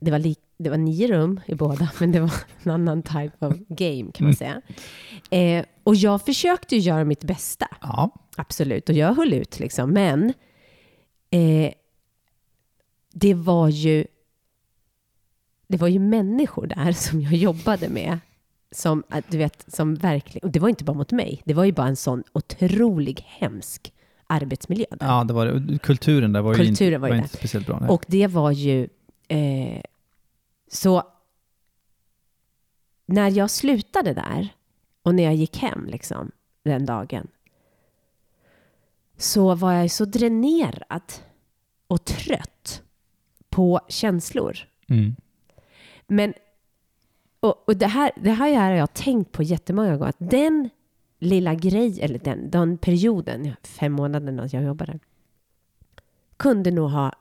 det, 0.00 0.10
var 0.10 0.18
lik, 0.18 0.38
det 0.56 0.70
var 0.70 0.76
nio 0.76 1.08
rum 1.08 1.40
i 1.46 1.54
båda, 1.54 1.90
men 2.00 2.12
det 2.12 2.20
var 2.20 2.32
en 2.62 2.70
annan 2.70 3.02
type 3.02 3.46
of 3.46 3.56
game 3.68 4.12
kan 4.12 4.26
man 4.26 4.34
säga. 4.34 4.62
Eh, 5.30 5.64
och 5.82 5.94
jag 5.94 6.24
försökte 6.24 6.76
ju 6.76 6.80
göra 6.80 7.04
mitt 7.04 7.24
bästa. 7.24 7.68
Ja, 7.80 8.10
Absolut, 8.40 8.88
och 8.88 8.94
jag 8.94 9.14
höll 9.14 9.32
ut 9.32 9.58
liksom. 9.58 9.90
Men 9.90 10.32
eh, 11.30 11.72
det 13.12 13.34
var 13.34 13.68
ju 13.68 14.04
det 15.66 15.76
var 15.76 15.88
ju 15.88 15.98
människor 15.98 16.66
där 16.66 16.92
som 16.92 17.20
jag 17.20 17.34
jobbade 17.34 17.88
med. 17.88 18.18
Som, 18.72 19.02
att 19.08 19.30
du 19.30 19.38
vet, 19.38 19.74
som 19.74 19.94
verkligen, 19.94 20.46
och 20.46 20.52
det 20.52 20.60
var 20.60 20.68
inte 20.68 20.84
bara 20.84 20.96
mot 20.96 21.12
mig, 21.12 21.42
det 21.44 21.54
var 21.54 21.64
ju 21.64 21.72
bara 21.72 21.86
en 21.86 21.96
sån 21.96 22.24
otrolig 22.32 23.24
hemsk 23.26 23.92
arbetsmiljö 24.30 24.86
där. 24.90 25.06
ja 25.06 25.24
det 25.24 25.34
var 25.34 25.46
det. 25.46 25.78
Kulturen 25.78 26.32
där 26.32 26.40
var 26.40 26.54
ju 26.54 26.60
inte, 26.60 26.68
Kulturen 26.68 27.00
var 27.00 27.08
ju 27.08 27.16
inte 27.16 27.36
speciellt 27.36 27.66
bra. 27.66 27.78
Nej. 27.80 27.88
Och 27.90 28.04
det 28.08 28.26
var 28.26 28.50
ju... 28.50 28.88
Eh, 29.28 29.82
så 30.68 31.02
när 33.06 33.30
jag 33.30 33.50
slutade 33.50 34.14
där 34.14 34.48
och 35.02 35.14
när 35.14 35.22
jag 35.22 35.34
gick 35.34 35.58
hem 35.58 35.86
liksom, 35.86 36.30
den 36.62 36.86
dagen 36.86 37.26
så 39.16 39.54
var 39.54 39.72
jag 39.72 39.90
så 39.90 40.04
dränerad 40.04 41.12
och 41.86 42.04
trött 42.04 42.82
på 43.48 43.80
känslor. 43.88 44.58
Mm. 44.88 45.16
Men 46.06 46.34
och, 47.40 47.68
och 47.68 47.76
det, 47.76 47.86
här, 47.86 48.10
det 48.16 48.30
här 48.30 48.70
har 48.70 48.70
jag 48.70 48.94
tänkt 48.94 49.32
på 49.32 49.42
jättemånga 49.42 49.96
gånger. 49.96 50.08
Att 50.08 50.30
den 50.30 50.70
lilla 51.20 51.54
grej, 51.54 52.00
eller 52.02 52.18
den, 52.18 52.50
den 52.50 52.78
perioden, 52.78 53.50
fem 53.62 53.92
månader 53.92 54.48
jag 54.52 54.62
jobbade, 54.64 54.98
kunde 56.36 56.70
nog 56.70 56.90
ha 56.90 57.12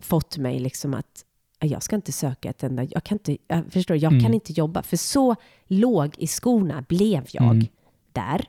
fått 0.00 0.38
mig 0.38 0.58
liksom 0.58 0.94
att 0.94 1.24
jag 1.60 1.82
ska 1.82 1.96
inte 1.96 2.12
söka 2.12 2.50
ett 2.50 2.62
enda... 2.62 2.84
Jag 2.84 3.04
kan 3.04 3.14
inte, 3.16 3.36
jag 3.48 3.72
förstår, 3.72 3.96
jag 3.96 4.12
Mm. 4.12 4.24
kan 4.24 4.34
inte 4.34 4.52
jobba. 4.52 4.82
För 4.82 4.96
så 4.96 5.36
låg 5.66 6.14
i 6.18 6.26
skorna 6.26 6.84
blev 6.88 7.24
jag 7.32 7.44
Mm. 7.54 7.66
där. 8.12 8.48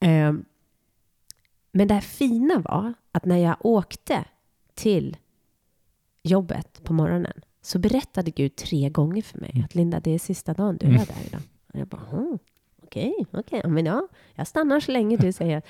Ehm, 0.00 0.44
men 1.72 1.88
det 1.88 1.94
här 1.94 2.00
fina 2.00 2.58
var 2.58 2.94
att 3.12 3.24
när 3.24 3.36
jag 3.36 3.56
åkte 3.60 4.24
till 4.74 5.16
jobbet 6.22 6.80
på 6.84 6.92
morgonen 6.92 7.40
så 7.62 7.78
berättade 7.78 8.30
Gud 8.30 8.56
tre 8.56 8.88
gånger 8.88 9.22
för 9.22 9.38
mig 9.40 9.62
att 9.64 9.74
Linda, 9.74 10.00
det 10.00 10.10
är 10.10 10.18
sista 10.18 10.54
dagen 10.54 10.76
du 10.76 10.86
är 10.86 10.90
Mm. 10.90 11.04
där 11.04 11.26
idag. 11.26 11.40
Och 11.72 11.78
jag 11.80 11.88
bara, 11.88 12.38
"Hmm, 13.02 13.12
okej, 13.12 13.26
okej, 13.32 13.60
ja, 13.64 13.68
men 13.68 13.86
ja, 13.86 14.08
jag 14.34 14.46
stannar 14.46 14.80
så 14.80 14.92
länge 14.92 15.16
du 15.16 15.32
säger. 15.32 15.62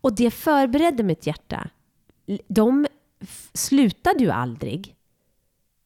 Och 0.00 0.14
det 0.14 0.30
förberedde 0.30 1.02
mitt 1.02 1.26
hjärta. 1.26 1.70
De 2.48 2.86
slutade 3.54 4.24
ju 4.24 4.30
aldrig 4.30 4.96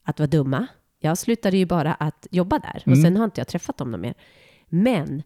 att 0.04 0.18
vara 0.18 0.26
dumma. 0.26 0.66
Jag 1.00 1.18
slutade 1.18 1.56
ju 1.56 1.66
bara 1.66 1.94
att 1.94 2.26
jobba 2.30 2.58
där 2.58 2.82
och 2.86 2.86
Mm. 2.92 3.02
sen 3.02 3.16
har 3.16 3.24
inte 3.24 3.40
jag 3.40 3.48
träffat 3.48 3.76
dem 3.76 4.00
mer. 4.00 4.14
Men, 4.68 5.22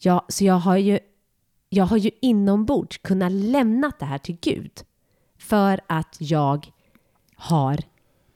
jag, 0.00 0.24
så 0.28 0.44
jag 0.44 0.54
har 0.54 0.76
ju, 0.76 0.98
jag 1.68 1.84
har 1.84 1.96
ju 1.96 2.10
inombords 2.20 2.98
kunnat 2.98 3.32
lämna 3.32 3.92
det 3.98 4.04
här 4.04 4.18
till 4.18 4.36
Gud 4.40 4.72
för 5.38 5.80
att 5.86 6.16
jag 6.18 6.72
har, 7.34 7.78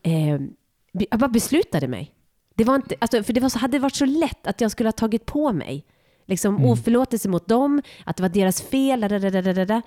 eh, 0.03 0.41
jag 0.93 1.19
bara 1.21 1.29
beslutade 1.29 1.89
mig. 1.89 2.15
Det 2.55 2.65
var 2.65 2.75
inte, 2.75 2.95
alltså, 3.01 3.23
för 3.23 3.33
det 3.33 3.41
var 3.41 3.49
så, 3.49 3.59
hade 3.59 3.79
varit 3.79 3.95
så 3.95 4.05
lätt 4.05 4.47
att 4.47 4.61
jag 4.61 4.71
skulle 4.71 4.87
ha 4.87 4.93
tagit 4.93 5.27
på 5.27 5.53
mig 5.53 5.85
liksom, 6.27 6.55
Mm. 6.57 6.67
oförlåtelse 6.71 7.29
mot 7.29 7.49
dem, 7.49 7.83
att 8.05 8.17
det 8.17 8.23
var 8.23 8.29
deras 8.31 8.63
fel, 8.63 9.01
da, 9.01 9.09
da, 9.09 9.19
da, 9.19 9.31
da, 9.43 9.53
da, 9.53 9.65
da. 9.65 9.83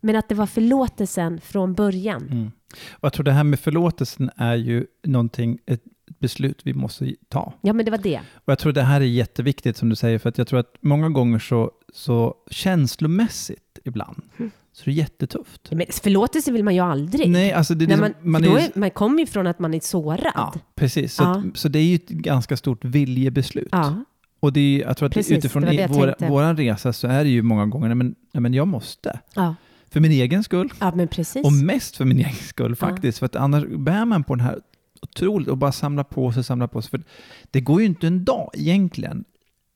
men 0.00 0.16
att 0.16 0.28
det 0.28 0.34
var 0.34 0.46
förlåtelsen 0.46 1.40
från 1.40 1.74
början. 1.74 2.28
Mm. 2.30 2.50
Och 2.92 3.04
jag 3.04 3.12
tror 3.12 3.24
det 3.24 3.32
här 3.32 3.44
med 3.44 3.60
förlåtelsen 3.60 4.30
är 4.36 4.54
ju 4.54 4.86
någonting, 5.06 5.58
ett 5.66 5.82
beslut 6.18 6.60
vi 6.64 6.74
måste 6.74 7.14
ta. 7.28 7.52
Ja, 7.60 7.72
men 7.72 7.84
det 7.84 7.90
var 7.90 7.98
det. 7.98 8.20
Och 8.34 8.50
jag 8.52 8.58
tror 8.58 8.72
det 8.72 8.82
här 8.82 9.00
är 9.00 9.04
jätteviktigt 9.04 9.76
som 9.76 9.88
du 9.88 9.96
säger, 9.96 10.18
för 10.18 10.28
att 10.28 10.38
jag 10.38 10.46
tror 10.46 10.60
att 10.60 10.74
många 10.80 11.08
gånger 11.08 11.38
så, 11.38 11.70
så 11.92 12.34
känslomässigt 12.50 13.78
ibland, 13.84 14.22
så 14.72 14.82
är 14.82 14.84
det 14.84 14.92
jättetufft. 14.92 15.68
Men 15.70 15.86
förlåtelse 15.90 16.52
vill 16.52 16.64
man 16.64 16.74
ju 16.74 16.80
aldrig. 16.80 17.30
Nej, 17.30 17.52
alltså 17.52 17.74
det 17.74 17.84
är 17.84 17.88
När 17.88 17.96
liksom- 18.08 18.30
man, 18.32 18.42
man 18.42 18.44
är- 18.56 18.58
är, 18.58 18.70
man 18.78 18.90
kommer 18.90 19.18
ju 19.20 19.26
från 19.26 19.46
att 19.46 19.58
man 19.58 19.74
är 19.74 19.80
sårad. 19.80 20.32
Ja, 20.34 20.54
precis. 20.74 21.14
Så, 21.14 21.22
Ja. 21.22 21.30
att, 21.50 21.56
så 21.56 21.68
det 21.68 21.78
är 21.78 21.82
ju 21.82 21.94
ett 21.94 22.08
ganska 22.08 22.56
stort 22.56 22.84
viljebeslut. 22.84 23.68
Ja. 23.72 24.04
Och 24.44 24.52
det 24.52 24.60
är, 24.60 24.80
jag 24.86 24.96
tror 24.96 25.06
att 25.06 25.12
Precis, 25.12 25.38
utifrån 25.38 25.68
i, 25.68 25.86
vår, 25.90 26.28
våran 26.28 26.56
resa 26.56 26.92
så 26.92 27.08
är 27.08 27.24
det 27.24 27.30
ju 27.30 27.42
många 27.42 27.66
gånger, 27.66 27.94
men, 27.94 28.14
men 28.32 28.54
jag 28.54 28.68
måste. 28.68 29.20
Ja. 29.34 29.54
För 29.90 30.00
min 30.00 30.12
egen 30.12 30.44
skull. 30.44 30.72
ja. 30.80 30.92
Och 31.44 31.52
mest 31.52 31.96
för 31.96 32.04
min 32.04 32.18
egen 32.18 32.34
skull 32.34 32.76
faktiskt. 32.76 33.18
För 33.18 33.26
att 33.26 33.36
annars 33.36 33.64
bär 33.64 34.04
man 34.04 34.24
på 34.24 34.34
den 34.34 34.46
här 34.46 34.58
otroligt 35.02 35.48
och 35.48 35.58
bara 35.58 35.72
samla 35.72 36.04
på 36.04 36.32
sig, 36.32 36.44
samla 36.44 36.68
på 36.68 36.82
sig. 36.82 36.90
För 36.90 37.02
det 37.50 37.60
går 37.60 37.80
ju 37.80 37.86
inte 37.86 38.06
en 38.06 38.24
dag 38.24 38.50
egentligen 38.54 39.24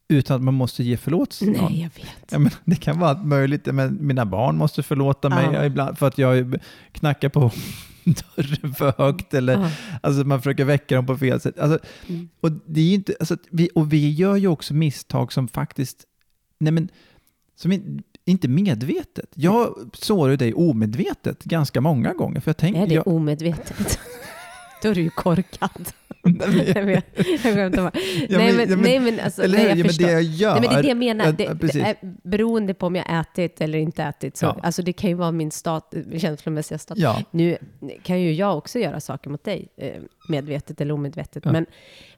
utan 0.08 0.36
att 0.36 0.42
man 0.42 0.54
måste 0.54 0.82
ge 0.82 0.96
förlåtelse 0.96 1.44
till 1.44 1.52
någon. 1.60 1.72
Nej, 1.72 1.80
jag 1.80 2.02
vet. 2.04 2.32
Ja, 2.32 2.38
men 2.38 2.50
det 2.64 2.76
kan 2.76 2.98
vara 2.98 3.10
allt 3.10 3.26
möjligt. 3.26 3.66
Ja, 3.66 3.72
Men 3.72 3.98
mina 4.06 4.26
barn 4.26 4.56
måste 4.56 4.82
förlåta 4.82 5.28
mig 5.28 5.48
Ja. 5.52 5.64
ibland 5.64 5.98
för 5.98 6.06
att 6.06 6.18
jag 6.18 6.56
knackar 6.92 7.28
på 7.28 7.50
dörren 8.36 8.74
för 8.74 8.92
högt. 8.98 9.34
Eller 9.34 9.52
Ja. 9.52 9.70
alltså, 10.02 10.24
man 10.24 10.40
försöker 10.42 10.64
väcka 10.64 10.94
dem 10.96 11.06
på 11.06 11.18
fel 11.18 11.40
sätt. 11.40 11.58
Alltså, 11.58 11.78
Mm. 12.08 12.28
och, 12.40 12.50
det 12.66 12.80
är 12.80 12.94
inte, 12.94 13.14
alltså, 13.20 13.36
vi, 13.50 13.70
och 13.74 13.92
vi 13.92 14.10
gör 14.10 14.36
ju 14.36 14.48
också 14.48 14.74
misstag 14.74 15.32
som 15.32 15.48
faktiskt, 15.48 16.04
nej 16.60 16.72
men, 16.72 16.88
som 17.56 17.72
in, 17.72 18.02
inte 18.24 18.48
medvetet. 18.48 19.30
Jag 19.34 19.90
sårar 19.94 20.30
ju 20.30 20.36
dig 20.36 20.54
omedvetet 20.54 21.44
ganska 21.44 21.80
många 21.80 22.12
gånger. 22.12 22.40
För 22.40 22.48
jag 22.48 22.56
tänker, 22.56 22.82
Är 22.82 22.86
det 22.86 22.94
jag, 22.94 23.06
omedvetet? 23.08 23.98
Då 24.82 24.88
är 24.88 24.94
du 24.94 25.00
ju 25.02 25.10
korkad. 25.10 25.88
Nej, 26.22 26.84
men- 26.84 27.02
jag 27.14 27.40
skämtar 27.40 27.82
bara. 27.82 27.92
Ja, 28.28 28.38
nej, 28.38 28.52
men- 28.52 28.70
ja, 28.70 28.76
men- 28.76 28.80
nej, 28.80 29.00
men 29.00 29.20
alltså, 29.20 29.42
eller 29.42 29.58
nej, 29.58 29.66
hur? 29.66 29.76
jag 29.76 29.78
Ja, 29.78 29.84
men 29.98 30.06
det 30.06 30.12
jag 30.12 30.22
gör. 30.22 30.52
Nej, 30.52 30.60
men 30.60 30.70
det 30.70 30.76
är 30.78 30.82
det 30.82 30.88
jag 30.88 30.96
menar. 30.96 31.32
Det, 31.32 31.72
det 31.72 31.80
är 31.80 31.96
beroende 32.28 32.74
på 32.74 32.86
om 32.86 32.96
jag 32.96 33.20
ätit 33.20 33.60
eller 33.60 33.78
inte 33.78 34.02
ätit. 34.04 34.36
Så, 34.36 34.46
Ja. 34.46 34.56
Alltså, 34.62 34.82
det 34.82 34.92
kan 34.92 35.10
ju 35.10 35.16
vara 35.16 35.32
min 35.32 35.50
stat, 35.50 35.94
känslomässiga 36.18 36.78
status. 36.78 37.02
Ja. 37.02 37.22
Nu 37.30 37.56
kan 38.02 38.20
ju 38.20 38.32
jag 38.32 38.58
också 38.58 38.78
göra 38.78 39.00
saker 39.00 39.30
mot 39.30 39.44
dig, 39.44 39.68
eh, 39.76 39.92
medvetet 40.28 40.80
eller 40.80 40.94
omedvetet. 40.94 41.44
Men, 41.44 41.66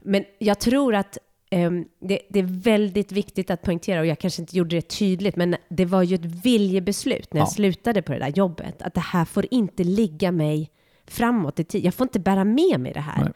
men 0.01 0.25
jag 0.39 0.59
tror 0.59 0.95
att 0.95 1.19
ehm, 1.51 1.85
det, 2.01 2.19
det 2.29 2.39
är 2.39 2.63
väldigt 2.63 3.13
viktigt 3.13 3.51
att 3.51 3.63
poängtera, 3.63 4.01
och 4.01 4.07
jag 4.07 4.19
kanske 4.19 4.43
inte 4.43 4.57
gjorde 4.57 4.77
det 4.77 4.89
tydligt, 4.89 5.37
men 5.37 5.57
det 5.69 5.85
var 5.85 6.03
ju 6.03 6.15
ett 6.15 6.25
viljebeslut 6.25 7.33
när 7.35 7.41
jag 7.41 7.47
Ja. 7.47 7.51
slutade 7.51 8.03
på 8.03 8.13
det 8.13 8.19
där 8.19 8.29
jobbet, 8.29 8.83
att 8.83 8.95
det 8.95 9.01
här 9.01 9.25
får 9.25 9.47
inte 9.51 9.85
ligga 9.85 10.33
mig 10.33 10.71
framåt 11.07 11.61
i 11.61 11.65
tid. 11.65 11.85
Jag 11.85 11.95
får 11.95 12.05
inte 12.05 12.21
bära 12.21 12.45
med 12.45 12.81
mig 12.81 12.93
det 12.93 13.01
här. 13.01 13.23
Nej. 13.25 13.33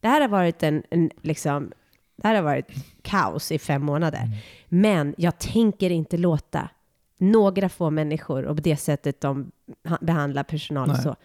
Det 0.00 0.08
här 0.08 0.20
har 0.20 0.28
varit 0.28 0.62
en, 0.62 0.82
en 0.90 1.10
liksom, 1.22 1.72
det 2.16 2.28
här 2.28 2.34
har 2.34 2.42
varit 2.42 2.68
kaos 3.02 3.52
i 3.52 3.58
fem 3.58 3.84
månader. 3.84 4.18
Mm. 4.22 4.38
Men 4.68 5.14
jag 5.18 5.38
tänker 5.38 5.90
inte 5.90 6.16
låta 6.16 6.68
några 7.18 7.68
få 7.68 7.90
människor 7.90 8.44
och 8.44 8.56
på 8.56 8.62
det 8.62 8.76
sättet 8.76 9.20
de 9.20 9.50
ha- 9.88 9.98
behandlar 10.00 10.42
personal 10.42 10.90
och 10.90 10.94
Nej. 10.94 11.02
så. 11.02 11.16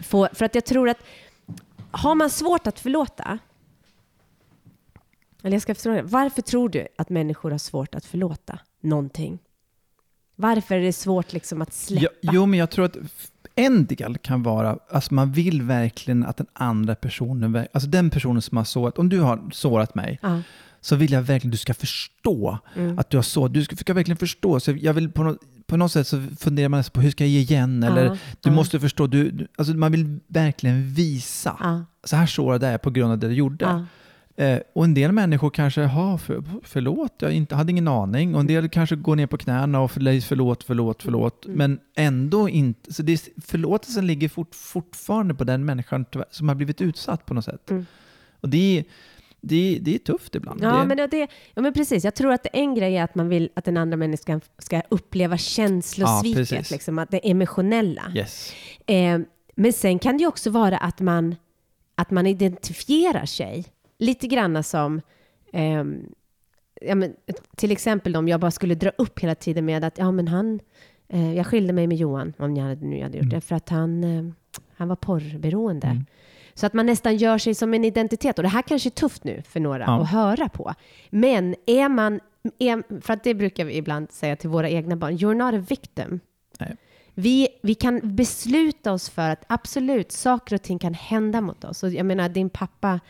Få, 0.00 0.28
för 0.32 0.44
att 0.44 0.54
jag 0.54 0.64
tror 0.64 0.88
att 0.88 0.98
har 1.90 2.14
man 2.14 2.30
svårt 2.30 2.66
att 2.66 2.80
förlåta, 2.80 3.38
eller 5.42 5.52
jag 5.52 5.62
ska 5.62 5.74
fråga, 5.74 6.02
varför 6.02 6.42
tror 6.42 6.68
du 6.68 6.88
att 6.98 7.08
människor 7.08 7.50
har 7.50 7.58
svårt 7.58 7.94
att 7.94 8.04
förlåta 8.04 8.58
någonting? 8.80 9.38
Varför 10.36 10.74
är 10.74 10.80
det 10.80 10.92
svårt 10.92 11.32
liksom 11.32 11.62
att 11.62 11.72
släppa? 11.72 12.14
Jo, 12.20 12.46
men 12.46 12.58
jag 12.58 12.70
tror 12.70 12.84
att 12.84 12.96
en 13.66 13.86
del 13.86 14.18
kan 14.18 14.42
vara, 14.42 14.78
alltså 14.90 15.14
man 15.14 15.32
vill 15.32 15.62
verkligen 15.62 16.24
att 16.24 16.36
den 16.36 16.46
andra 16.52 16.94
personen, 16.94 17.66
alltså 17.74 17.88
den 17.88 18.10
personen 18.10 18.42
som 18.42 18.56
har 18.56 18.64
sårat, 18.64 18.98
om 18.98 19.08
du 19.08 19.20
har 19.20 19.40
sårat 19.52 19.94
mig, 19.94 20.18
Ja. 20.22 20.40
så 20.80 20.96
vill 20.96 21.12
jag 21.12 21.22
verkligen 21.22 21.50
att 21.50 21.52
du 21.52 21.58
ska 21.58 21.74
förstå 21.74 22.58
Mm. 22.76 22.98
att 22.98 23.10
du 23.10 23.16
har 23.16 23.22
sårat. 23.22 23.54
Du 23.54 23.64
ska, 23.64 23.76
ska 23.76 23.94
verkligen 23.94 24.16
förstå. 24.18 24.60
Så 24.60 24.72
jag 24.80 24.94
vill 24.94 25.10
på 25.10 25.22
något, 25.22 25.38
på 25.66 25.76
något 25.76 25.92
sätt 25.92 26.06
så 26.06 26.22
funderar 26.40 26.68
man 26.68 26.84
på 26.92 27.00
hur 27.00 27.10
ska 27.10 27.24
jag 27.24 27.30
ge 27.30 27.40
igen? 27.40 27.82
Eller 27.82 28.04
Ja, 28.04 28.10
du 28.40 28.50
ja. 28.50 28.52
måste 28.52 28.80
förstå, 28.80 29.06
du, 29.06 29.30
du, 29.30 29.46
alltså 29.58 29.74
man 29.74 29.92
vill 29.92 30.18
verkligen 30.26 30.92
visa. 30.94 31.56
Ja. 31.60 31.84
Så 32.04 32.16
här 32.16 32.26
sårad 32.26 32.62
är 32.64 32.70
jag 32.70 32.82
på 32.82 32.90
grund 32.90 33.12
av 33.12 33.18
det 33.18 33.28
du 33.28 33.34
gjorde. 33.34 33.86
Ja. 34.40 34.46
Eh, 34.46 34.60
och 34.72 34.84
en 34.84 34.94
del 34.94 35.12
människor 35.12 35.50
kanske, 35.50 35.84
ha 35.84 36.18
för, 36.18 36.42
förlåt, 36.62 37.14
jag 37.18 37.32
inte, 37.32 37.54
hade 37.54 37.70
ingen 37.70 37.88
aning. 37.88 38.34
Och 38.34 38.40
en 38.40 38.46
del 38.46 38.68
kanske 38.68 38.96
går 38.96 39.16
ner 39.16 39.26
på 39.26 39.38
knäna 39.38 39.80
och 39.80 39.90
förlåt, 39.90 40.24
förlåt, 40.24 40.64
förlåt, 40.64 41.02
förlåt. 41.02 41.44
Mm. 41.46 41.58
Men 41.58 41.80
ändå 41.96 42.48
inte. 42.48 42.92
Så 42.92 43.02
det, 43.02 43.28
förlåtelsen 43.44 44.06
ligger 44.06 44.28
fort, 44.28 44.54
fortfarande 44.54 45.34
på 45.34 45.44
den 45.44 45.64
människan 45.64 46.04
som 46.30 46.48
har 46.48 46.54
blivit 46.54 46.80
utsatt 46.80 47.26
på 47.26 47.34
något 47.34 47.44
sätt. 47.44 47.70
Mm. 47.70 47.86
Och 48.40 48.48
det 48.48 48.78
är, 48.78 48.84
det, 49.40 49.78
det 49.80 49.94
är 49.94 49.98
tufft 49.98 50.34
ibland. 50.34 50.60
Ja, 50.62 50.76
det, 50.76 50.86
men 50.86 51.10
det, 51.10 51.28
ja, 51.54 51.62
men 51.62 51.72
precis. 51.72 52.04
Jag 52.04 52.14
tror 52.14 52.32
att 52.32 52.46
en 52.52 52.74
grej 52.74 52.96
är 52.96 53.04
att 53.04 53.14
man 53.14 53.28
vill 53.28 53.50
att 53.54 53.64
den 53.64 53.76
andra 53.76 53.96
människan 53.96 54.40
ska 54.58 54.82
uppleva 54.88 55.34
Ja, 55.34 55.38
känslosviket, 55.38 56.48
precis. 56.48 56.70
liksom, 56.70 56.98
att 56.98 57.10
det 57.10 57.30
emotionella. 57.30 58.12
Yes. 58.14 58.52
Eh, 58.86 59.18
men 59.54 59.72
sen 59.72 59.98
kan 59.98 60.16
det 60.16 60.20
ju 60.20 60.28
också 60.28 60.50
vara 60.50 60.78
att 60.78 61.00
man, 61.00 61.36
att 61.94 62.10
man 62.10 62.26
identifierar 62.26 63.26
sig. 63.26 63.64
Lite 64.00 64.26
grann 64.26 64.62
som, 64.64 65.00
ehm, 65.52 66.06
ja, 66.80 66.94
men, 66.94 67.14
till 67.56 67.72
exempel 67.72 68.16
om 68.16 68.28
jag 68.28 68.40
bara 68.40 68.50
skulle 68.50 68.74
dra 68.74 68.90
upp 68.98 69.18
hela 69.20 69.34
tiden 69.34 69.64
med 69.64 69.84
att 69.84 69.98
ja, 69.98 70.10
men 70.10 70.28
han, 70.28 70.60
eh, 71.08 71.34
jag 71.36 71.46
skilde 71.46 71.72
mig 71.72 71.86
med 71.86 71.98
Johan, 71.98 72.32
om 72.38 72.56
jag 72.56 72.64
hade, 72.64 72.86
nu 72.86 73.02
hade 73.02 73.16
gjort 73.18 73.22
Mm. 73.24 73.34
det, 73.34 73.40
för 73.40 73.54
att 73.56 73.68
han, 73.68 74.04
eh, 74.04 74.24
han 74.76 74.88
var 74.88 74.96
porrberoende. 74.96 75.86
Mm. 75.86 76.06
Så 76.54 76.66
att 76.66 76.72
man 76.72 76.86
nästan 76.86 77.16
gör 77.16 77.38
sig 77.38 77.54
som 77.54 77.74
en 77.74 77.84
identitet. 77.84 78.38
Och 78.38 78.42
det 78.42 78.48
här 78.48 78.62
kanske 78.62 78.88
är 78.88 78.90
tufft 78.90 79.24
nu 79.24 79.42
för 79.42 79.60
några 79.60 79.84
Ja. 79.84 80.02
att 80.02 80.10
höra 80.10 80.48
på. 80.48 80.74
Men 81.10 81.54
är 81.66 81.88
man, 81.88 82.20
är, 82.58 83.00
för 83.00 83.12
att 83.12 83.24
det 83.24 83.34
brukar 83.34 83.64
vi 83.64 83.76
ibland 83.76 84.12
säga 84.12 84.36
till 84.36 84.50
våra 84.50 84.68
egna 84.68 84.96
barn, 84.96 85.16
you're 85.16 85.34
not 85.34 85.54
a 85.54 85.64
victim. 85.68 86.20
Nej. 86.60 86.76
Vi, 87.14 87.48
vi 87.62 87.74
kan 87.74 88.00
besluta 88.16 88.92
oss 88.92 89.10
för 89.10 89.30
att 89.30 89.44
absolut, 89.46 90.12
saker 90.12 90.54
och 90.54 90.62
ting 90.62 90.78
kan 90.78 90.94
hända 90.94 91.40
mot 91.40 91.64
oss. 91.64 91.82
Och 91.82 91.90
jag 91.90 92.06
menar, 92.06 92.28
din 92.28 92.50
pappa 92.50 93.00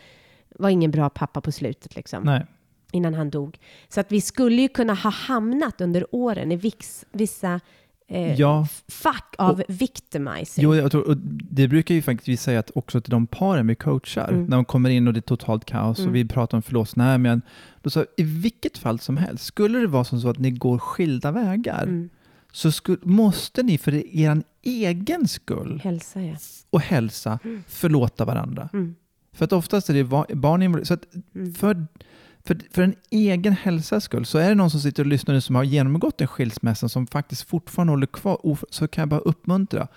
var 0.61 0.69
ingen 0.69 0.91
bra 0.91 1.09
pappa 1.09 1.41
på 1.41 1.51
slutet, 1.51 1.95
liksom, 1.95 2.23
Nej. 2.23 2.45
innan 2.91 3.13
han 3.13 3.29
dog. 3.29 3.57
Så 3.89 3.99
att 3.99 4.11
vi 4.11 4.21
skulle 4.21 4.61
ju 4.61 4.67
kunna 4.67 4.93
ha 4.93 5.09
hamnat 5.09 5.81
under 5.81 6.05
åren 6.15 6.51
i 6.51 6.55
vix, 6.55 7.05
vissa 7.11 7.59
eh, 8.07 8.33
Ja. 8.39 8.67
fack 8.87 9.35
av 9.37 9.63
victimizing. 9.67 10.63
Jo, 10.63 10.75
jag 10.75 10.91
tror, 10.91 11.07
och 11.07 11.17
det 11.51 11.67
brukar 11.67 11.95
ju 11.95 12.01
faktiskt 12.01 12.27
vi 12.27 12.37
säga 12.37 12.59
att 12.59 12.71
också 12.75 13.01
till 13.01 13.11
de 13.11 13.27
paren 13.27 13.67
vi 13.67 13.75
coachar, 13.75 14.27
Mm. 14.29 14.45
när 14.45 14.57
de 14.57 14.65
kommer 14.65 14.89
in 14.89 15.07
och 15.07 15.13
det 15.13 15.19
är 15.19 15.21
totalt 15.21 15.65
kaos 15.65 15.99
Mm. 15.99 16.09
och 16.09 16.15
vi 16.15 16.25
pratar 16.27 16.57
om 16.57 16.61
förlåt, 16.61 16.95
nej 16.95 17.17
men 17.17 17.41
då 17.81 17.89
sa 17.89 18.05
i 18.17 18.23
vilket 18.23 18.77
fall 18.77 18.99
som 18.99 19.17
helst, 19.17 19.45
skulle 19.45 19.79
det 19.79 19.87
vara 19.87 20.03
som 20.03 20.21
så 20.21 20.29
att 20.29 20.39
ni 20.39 20.51
går 20.51 20.79
skilda 20.79 21.31
vägar, 21.31 21.83
Mm. 21.83 22.09
så 22.51 22.71
sku, 22.71 22.97
måste 23.03 23.63
ni 23.63 23.77
för 23.77 24.15
er 24.17 24.43
egen 24.63 25.27
skull 25.27 25.81
Hälsa, 25.83 26.21
ja. 26.21 26.35
och 26.69 26.81
hälsa 26.81 27.39
förlåta 27.67 28.25
varandra. 28.25 28.69
Mm. 29.31 29.37
För 29.37 29.45
att 29.45 29.53
oftast 29.53 29.89
är 29.89 29.93
det 29.93 30.03
barn 30.35 30.61
involverade. 30.61 30.85
Så 30.85 30.93
att 30.93 31.05
Mm. 31.35 31.53
för, 31.53 31.85
för, 32.43 32.61
för 32.71 32.81
en 32.81 32.95
egen 33.09 33.53
hälsas 33.53 34.03
skull, 34.03 34.25
så 34.25 34.37
är 34.37 34.49
det 34.49 34.55
någon 34.55 34.69
som 34.71 34.79
sitter 34.79 35.03
och 35.03 35.07
lyssnar 35.07 35.35
nu 35.35 35.41
som 35.41 35.55
har 35.55 35.63
genomgått 35.63 36.21
en 36.21 36.27
skilsmässa 36.27 36.89
som 36.89 37.07
faktiskt 37.07 37.49
fortfarande 37.49 37.93
håller 37.93 38.07
kvar, 38.07 38.57
så 38.69 38.87
kan 38.87 39.01
jag 39.01 39.09
bara 39.09 39.19
uppmuntra. 39.19 39.87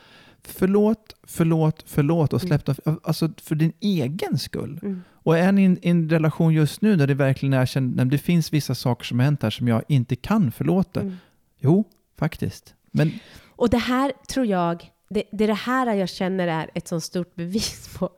Förlåt, 0.42 1.16
förlåt, 1.22 1.84
förlåt 1.86 2.32
och 2.32 2.40
släpp 2.40 2.64
dem. 2.64 2.74
Alltså 3.02 3.30
för 3.42 3.54
din 3.54 3.72
egen 3.80 4.38
skull. 4.38 4.80
Mm. 4.82 5.02
Och 5.12 5.38
är 5.38 5.52
ni 5.52 5.64
i 5.64 5.78
en, 5.88 6.10
relation 6.10 6.54
just 6.54 6.82
nu 6.82 6.96
där 6.96 7.06
det 7.06 7.14
verkligen 7.14 7.52
är 7.52 7.80
nej, 7.80 8.06
det 8.06 8.18
finns 8.18 8.52
vissa 8.52 8.74
saker 8.74 9.04
som 9.04 9.18
har 9.18 9.24
hänt 9.24 9.42
här 9.42 9.50
som 9.50 9.68
jag 9.68 9.82
inte 9.88 10.16
kan 10.16 10.52
förlåta. 10.52 11.00
Mm. 11.00 11.16
Jo, 11.58 11.84
faktiskt. 12.18 12.74
Men 12.90 13.12
Och 13.46 13.70
det 13.70 13.78
här 13.78 14.12
tror 14.28 14.46
jag 14.46 14.90
det, 15.10 15.24
det 15.32 15.44
är 15.44 15.48
det 15.48 15.54
här 15.54 15.94
jag 15.94 16.08
känner 16.08 16.48
är 16.48 16.70
ett 16.74 16.88
så 16.88 17.00
stort 17.00 17.34
bevis 17.34 17.96
på, 17.98 18.10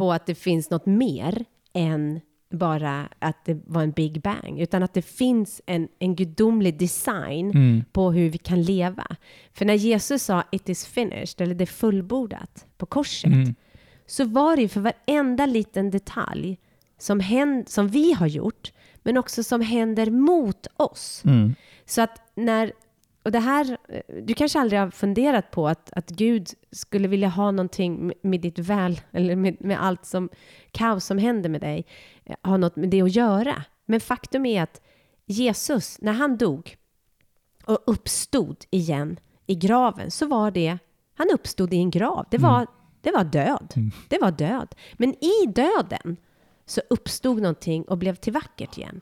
på 0.00 0.12
att 0.12 0.26
det 0.26 0.34
finns 0.34 0.70
något 0.70 0.86
mer 0.86 1.44
än 1.72 2.20
bara 2.52 3.08
att 3.18 3.44
det 3.44 3.60
var 3.66 3.82
en 3.82 3.90
big 3.92 4.20
bang, 4.22 4.60
utan 4.60 4.82
att 4.82 4.94
det 4.94 5.02
finns 5.02 5.60
en, 5.66 5.88
en 5.98 6.16
gudomlig 6.16 6.78
design 6.78 7.50
Mm. 7.50 7.84
på 7.92 8.12
hur 8.12 8.30
vi 8.30 8.38
kan 8.38 8.62
leva. 8.62 9.06
För 9.52 9.64
när 9.64 9.74
Jesus 9.74 10.22
sa 10.22 10.42
it 10.52 10.68
is 10.68 10.86
finished, 10.86 11.40
eller 11.40 11.54
det 11.54 11.64
är 11.64 11.66
fullbordat 11.66 12.66
på 12.76 12.86
korset, 12.86 13.32
Mm. 13.32 13.54
så 14.06 14.24
var 14.24 14.56
det 14.56 14.62
ju 14.62 14.68
för 14.68 14.80
varenda 14.80 15.46
liten 15.46 15.90
detalj 15.90 16.58
som, 16.98 17.20
händ, 17.20 17.68
som 17.68 17.88
vi 17.88 18.12
har 18.12 18.26
gjort, 18.26 18.72
men 19.02 19.16
också 19.16 19.42
som 19.42 19.60
händer 19.60 20.10
mot 20.10 20.66
oss. 20.76 21.22
Mm. 21.24 21.54
Så 21.86 22.02
att 22.02 22.20
när, 22.34 22.72
och 23.22 23.32
det 23.32 23.38
här, 23.38 23.78
eh, 23.88 24.22
du 24.22 24.34
kanske 24.34 24.60
aldrig 24.60 24.80
har 24.80 24.90
funderat 24.90 25.50
på 25.50 25.68
att, 25.68 25.92
att 25.92 26.10
Gud 26.10 26.48
skulle 26.70 27.08
vilja 27.08 27.28
ha 27.28 27.50
någonting 27.50 28.06
med, 28.06 28.16
med 28.22 28.40
ditt 28.40 28.58
väl, 28.58 29.00
eller 29.12 29.36
med, 29.36 29.56
med 29.60 29.82
allt 29.82 30.06
som, 30.06 30.28
kaos 30.70 31.04
som 31.04 31.18
händer 31.18 31.48
med 31.48 31.60
dig, 31.60 31.86
eh, 32.24 32.36
ha 32.42 32.56
något 32.56 32.76
med 32.76 32.90
det 32.90 33.02
att 33.02 33.14
göra. 33.16 33.64
Men 33.86 34.00
faktum 34.00 34.46
är 34.46 34.62
att 34.62 34.80
Jesus, 35.26 36.00
när 36.00 36.12
han 36.12 36.36
dog 36.36 36.76
och 37.64 37.78
uppstod 37.86 38.56
igen 38.70 39.18
i 39.46 39.54
graven, 39.54 40.10
så 40.10 40.26
var 40.26 40.50
det, 40.50 40.78
han 41.14 41.30
uppstod 41.34 41.74
i 41.74 41.76
en 41.76 41.90
grav. 41.90 42.26
Det 42.30 42.38
var, 42.38 42.66
det 43.00 43.10
var 43.10 43.24
död. 43.24 43.74
Det 44.08 44.18
var 44.18 44.30
död. 44.30 44.74
Men 44.92 45.24
i 45.24 45.46
döden 45.46 46.16
så 46.66 46.80
uppstod 46.90 47.42
någonting 47.42 47.84
och 47.84 47.98
blev 47.98 48.14
till 48.14 48.32
vackert 48.32 48.78
igen. 48.78 49.00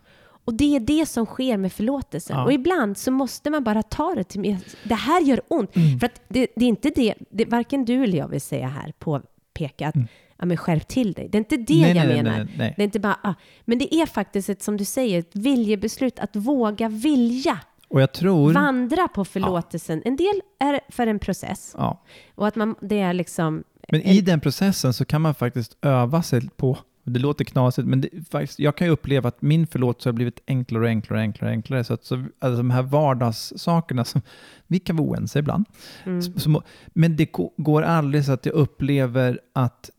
Och 0.48 0.54
det 0.54 0.76
är 0.76 0.80
det 0.80 1.06
som 1.06 1.26
sker 1.26 1.56
med 1.56 1.72
förlåtelsen. 1.72 2.36
Ja. 2.36 2.44
Och 2.44 2.52
ibland 2.52 2.98
så 2.98 3.10
måste 3.10 3.50
man 3.50 3.64
bara 3.64 3.82
ta 3.82 4.14
det 4.14 4.24
till 4.24 4.40
mer. 4.40 4.58
Det 4.84 4.94
här 4.94 5.20
gör 5.20 5.40
ont. 5.48 5.72
För 5.72 6.04
att 6.06 6.20
det, 6.28 6.46
det 6.56 6.64
är 6.64 6.68
inte 6.68 6.90
det, 6.90 7.14
det, 7.30 7.44
varken 7.44 7.84
du 7.84 8.04
eller 8.04 8.18
jag 8.18 8.28
vill 8.28 8.40
säga 8.40 8.68
här, 8.68 8.92
påpeka 8.98 9.88
att 9.88 9.94
ja, 10.38 10.44
men 10.46 10.56
skärp 10.56 10.88
till 10.88 11.12
dig. 11.12 11.28
Det 11.28 11.36
är 11.36 11.40
inte 11.40 11.56
det 11.56 11.80
Nej, 11.80 11.96
jag 11.96 12.06
nej, 12.06 12.22
menar. 12.22 12.48
nej. 12.58 12.74
Det 12.76 12.82
är 12.82 12.84
inte 12.84 13.00
bara, 13.00 13.18
ah, 13.22 13.34
men 13.64 13.78
det 13.78 13.94
är 13.94 14.06
faktiskt 14.06 14.48
ett, 14.48 14.62
som 14.62 14.76
du 14.76 14.84
säger, 14.84 15.18
ett 15.18 15.36
viljebeslut 15.36 16.18
att 16.18 16.36
våga 16.36 16.88
vilja 16.88 17.58
Och 17.88 18.00
jag 18.02 18.12
tror... 18.12 18.52
vandra 18.52 19.08
på 19.08 19.24
förlåtelsen. 19.24 20.02
En 20.04 20.16
del 20.16 20.40
är 20.60 20.80
för 20.88 21.06
en 21.06 21.18
process 21.18 21.74
Ja. 21.78 22.02
och 22.34 22.46
att 22.46 22.56
man, 22.56 22.74
det 22.80 23.00
är 23.00 23.12
liksom 23.12 23.64
Men 23.88 24.02
i 24.02 24.20
den 24.20 24.40
processen 24.40 24.92
så 24.92 25.04
kan 25.04 25.22
man 25.22 25.34
faktiskt 25.34 25.76
öva 25.82 26.22
sig 26.22 26.48
på, 26.56 26.78
det 27.08 27.20
låter 27.20 27.44
knasigt, 27.44 27.88
men 27.88 28.00
det, 28.00 28.08
faktiskt, 28.30 28.58
jag 28.58 28.76
kan 28.76 28.86
ju 28.86 28.92
uppleva 28.92 29.28
att 29.28 29.42
min 29.42 29.66
förlåtelse 29.66 30.08
har 30.08 30.12
blivit 30.14 30.40
enklare 30.46 30.82
och 30.82 30.88
enklare 30.88 31.18
och 31.20 31.22
enklare. 31.22 31.50
Enklare 31.50 31.84
så 31.84 31.94
att 31.94 32.04
så, 32.04 32.24
alltså, 32.38 32.56
de 32.56 32.70
här 32.70 32.82
vardagssakerna, 32.82 34.04
som, 34.04 34.22
vi 34.66 34.78
kan 34.78 34.96
vara 34.96 35.08
oense 35.08 35.38
ibland, 35.38 35.64
Mm. 36.04 36.22
Må- 36.46 36.62
men 36.86 37.16
det 37.16 37.32
gå- 37.32 37.52
går 37.56 37.82
aldrig 37.82 38.24
så 38.24 38.32
att 38.32 38.46
jag 38.46 38.54
upplever 38.54 39.40
att, 39.52 39.90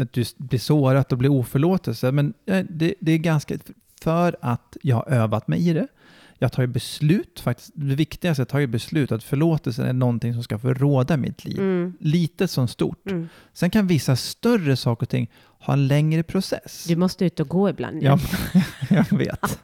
att 0.00 0.12
du 0.12 0.24
blir 0.36 0.58
sårat 0.58 1.12
och 1.12 1.18
blir 1.18 1.30
oförlåtelse. 1.30 2.12
Men 2.12 2.34
eh, 2.46 2.64
det, 2.70 2.94
det 3.00 3.12
är 3.12 3.18
ganska, 3.18 3.58
för 4.02 4.36
att 4.40 4.76
jag 4.82 4.96
har 4.96 5.08
övat 5.08 5.48
mig 5.48 5.68
i 5.68 5.72
det. 5.72 5.86
Jag 6.42 6.52
tar 6.52 6.62
ju 6.62 6.66
beslut, 6.66 7.40
faktiskt, 7.40 7.70
det 7.74 7.94
viktigaste, 7.94 8.40
jag 8.40 8.48
tar 8.48 8.58
ju 8.58 8.66
beslut 8.66 9.12
att 9.12 9.24
förlåtelsen 9.24 9.86
är 9.86 9.92
någonting 9.92 10.34
som 10.34 10.42
ska 10.42 10.58
få 10.58 10.74
råda 10.74 11.16
mitt 11.16 11.44
liv. 11.44 11.58
Mm. 11.58 11.92
Litet 12.00 12.50
som 12.50 12.68
stort. 12.68 13.10
Mm. 13.10 13.28
Sen 13.52 13.70
kan 13.70 13.86
vissa 13.86 14.16
större 14.16 14.76
saker 14.76 15.06
och 15.06 15.08
ting 15.08 15.30
ha 15.58 15.72
en 15.72 15.86
längre 15.86 16.22
process. 16.22 16.84
Du 16.88 16.96
måste 16.96 17.24
ut 17.24 17.40
och 17.40 17.48
gå 17.48 17.70
ibland. 17.70 18.02
Ja, 18.02 18.18
jag 18.90 19.18
vet. 19.18 19.60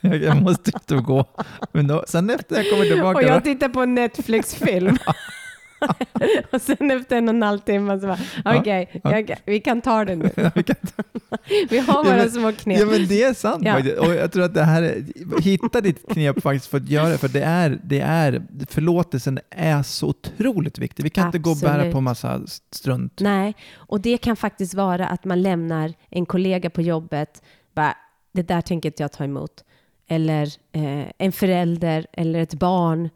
Jag, 0.00 0.42
måste 0.42 0.70
ut 0.70 0.90
och 0.90 1.04
gå. 1.04 1.24
Men 1.72 1.86
då, 1.86 2.04
sen 2.08 2.30
efter 2.30 2.56
jag 2.56 2.70
kommer 2.70 2.84
tillbaka... 2.84 3.18
Och 3.18 3.24
jag 3.24 3.44
tittar 3.44 3.68
på 3.68 3.80
en 3.80 3.94
Netflix-film. 3.94 4.98
och 6.52 6.60
sen 6.62 6.90
efter 6.90 7.16
en 7.16 7.28
och 7.28 7.34
en 7.34 7.42
halv 7.42 7.58
timme 7.58 8.00
så 8.00 8.06
bara, 8.06 8.18
okej, 8.58 9.00
ja. 9.04 9.18
jag- 9.20 9.38
vi 9.44 9.60
kan 9.60 9.80
ta 9.80 10.04
det 10.04 10.16
nu. 10.16 10.30
Vi 11.70 11.78
har 11.78 11.94
Ja, 11.94 12.02
våra 12.02 12.16
men- 12.16 12.30
små 12.30 12.52
knep. 12.52 12.80
Ja 12.80 12.86
men 12.86 13.06
det 13.06 13.22
är 13.22 13.34
sant 13.34 13.62
Ja. 13.66 13.72
faktiskt. 13.74 13.98
Och 13.98 14.14
jag 14.14 14.32
tror 14.32 14.44
att 14.44 14.54
det 14.54 14.62
här 14.62 14.82
är, 14.82 15.04
hitta 15.42 15.80
ditt 15.80 16.08
knep 16.12 16.42
faktiskt 16.42 16.66
för 16.66 16.76
att 16.78 16.88
göra 16.88 17.08
det. 17.08 17.18
För 17.18 17.28
det 17.28 17.42
är, 17.42 17.78
det 17.84 18.00
är, 18.00 18.42
förlåtelsen 18.68 19.38
är 19.50 19.82
så 19.82 20.06
otroligt 20.08 20.78
viktig. 20.78 21.02
Vi 21.04 21.10
kan 21.10 21.26
inte 21.26 21.38
gå 21.38 21.50
och 21.50 21.56
bära 21.56 21.72
Absolut. 21.74 21.92
på 21.94 22.00
massa 22.00 22.40
strunt. 22.70 23.20
Nej, 23.20 23.54
och 23.74 24.00
det 24.00 24.18
kan 24.18 24.36
faktiskt 24.36 24.74
vara 24.74 25.06
att 25.06 25.24
man 25.24 25.42
lämnar 25.42 25.92
en 26.10 26.26
kollega 26.26 26.70
på 26.70 26.82
jobbet, 26.82 27.42
bara, 27.74 27.94
det 28.32 28.42
där 28.42 28.60
tänker 28.60 28.88
inte 28.88 29.02
jag 29.02 29.12
ta 29.12 29.24
emot. 29.24 29.64
Eller 30.08 30.42
eh, 30.72 31.04
en 31.18 31.32
förälder, 31.32 32.06
eller 32.12 32.38
ett 32.40 32.54
barn, 32.54 33.08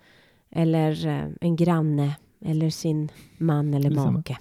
eller 0.52 1.06
eh, 1.06 1.24
en 1.40 1.56
granne, 1.56 2.12
eller 2.44 2.70
sin 2.70 3.08
man 3.38 3.74
eller 3.74 3.90
make. 3.90 4.38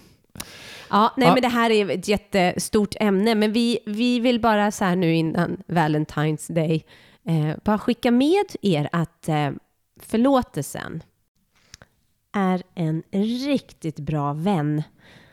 Ja, 0.89 1.13
nej 1.17 1.27
Ja. 1.27 1.33
men 1.33 1.41
det 1.41 1.47
här 1.49 1.69
är 1.69 1.89
ett 1.89 2.07
jättestort 2.07 2.95
ämne, 2.99 3.35
men 3.35 3.53
vi, 3.53 3.79
vi 3.85 4.19
vill 4.19 4.39
bara 4.39 4.71
så 4.71 4.85
här 4.85 4.95
nu 4.95 5.15
innan 5.15 5.57
Valentine's 5.67 6.53
Day, 6.53 6.85
eh, 7.25 7.57
bara 7.63 7.77
skicka 7.77 8.11
med 8.11 8.45
er 8.61 8.89
att 8.91 9.29
eh, 9.29 9.51
förlåtelsen 9.99 11.03
är 12.31 12.63
en 12.75 13.03
riktigt 13.11 13.99
bra 13.99 14.33
vän 14.33 14.83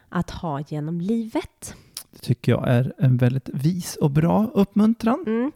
att 0.08 0.30
ha 0.30 0.60
genom 0.60 1.00
livet. 1.00 1.74
Det 2.16 2.22
tycker 2.22 2.52
jag 2.52 2.68
är 2.68 2.92
en 2.98 3.16
väldigt 3.16 3.48
vis 3.48 3.96
och 3.96 4.10
bra 4.10 4.50
uppmuntran. 4.54 5.24
Mm. 5.26 5.52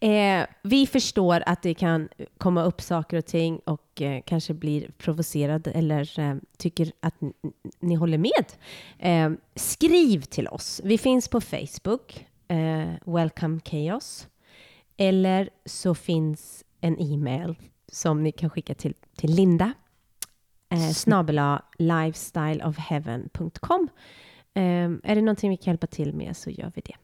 Eh, 0.00 0.46
vi 0.62 0.86
förstår 0.86 1.42
att 1.46 1.62
det 1.62 1.74
kan 1.74 2.08
komma 2.38 2.64
upp 2.64 2.80
saker 2.80 3.16
och 3.16 3.26
ting 3.26 3.58
och 3.58 4.02
eh, 4.02 4.22
kanske 4.26 4.54
blir 4.54 4.90
provocerad 4.98 5.68
eller 5.74 6.20
eh, 6.20 6.34
tycker 6.58 6.92
att 7.00 7.14
ni 7.80 7.94
håller 7.94 8.18
med. 8.18 8.44
Eh, 8.98 9.30
skriv 9.54 10.20
till 10.20 10.48
oss. 10.48 10.80
Vi 10.84 10.98
finns 10.98 11.28
på 11.28 11.40
Facebook, 11.40 12.26
eh, 12.48 12.88
Welcome 13.04 13.60
Chaos. 13.64 14.28
Eller 14.96 15.50
så 15.64 15.94
finns 15.94 16.64
en 16.80 17.00
e-mail 17.00 17.54
som 17.92 18.22
ni 18.22 18.32
kan 18.32 18.50
skicka 18.50 18.74
till, 18.74 18.94
till 19.16 19.34
Linda. 19.34 19.72
Eh, 20.72 20.90
snabela 20.90 21.62
lifestyleofheaven.com. 21.78 23.88
Eh, 24.54 24.62
är 25.10 25.14
det 25.14 25.20
någonting 25.20 25.50
vi 25.50 25.56
kan 25.56 25.72
hjälpa 25.72 25.86
till 25.86 26.12
med 26.14 26.36
så 26.36 26.50
gör 26.50 26.72
vi 26.74 26.82
det. 26.84 26.94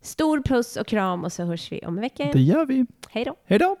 Stor 0.00 0.42
puss 0.42 0.76
och 0.76 0.86
kram 0.86 1.24
och 1.24 1.32
så 1.32 1.44
hörs 1.44 1.72
vi 1.72 1.80
om 1.86 1.96
en 1.96 2.00
vecka. 2.00 2.30
Det 2.32 2.40
gör 2.40 2.66
vi. 2.66 2.86
Hej 3.10 3.24
då! 3.24 3.34
Hej 3.44 3.58
då! 3.58 3.76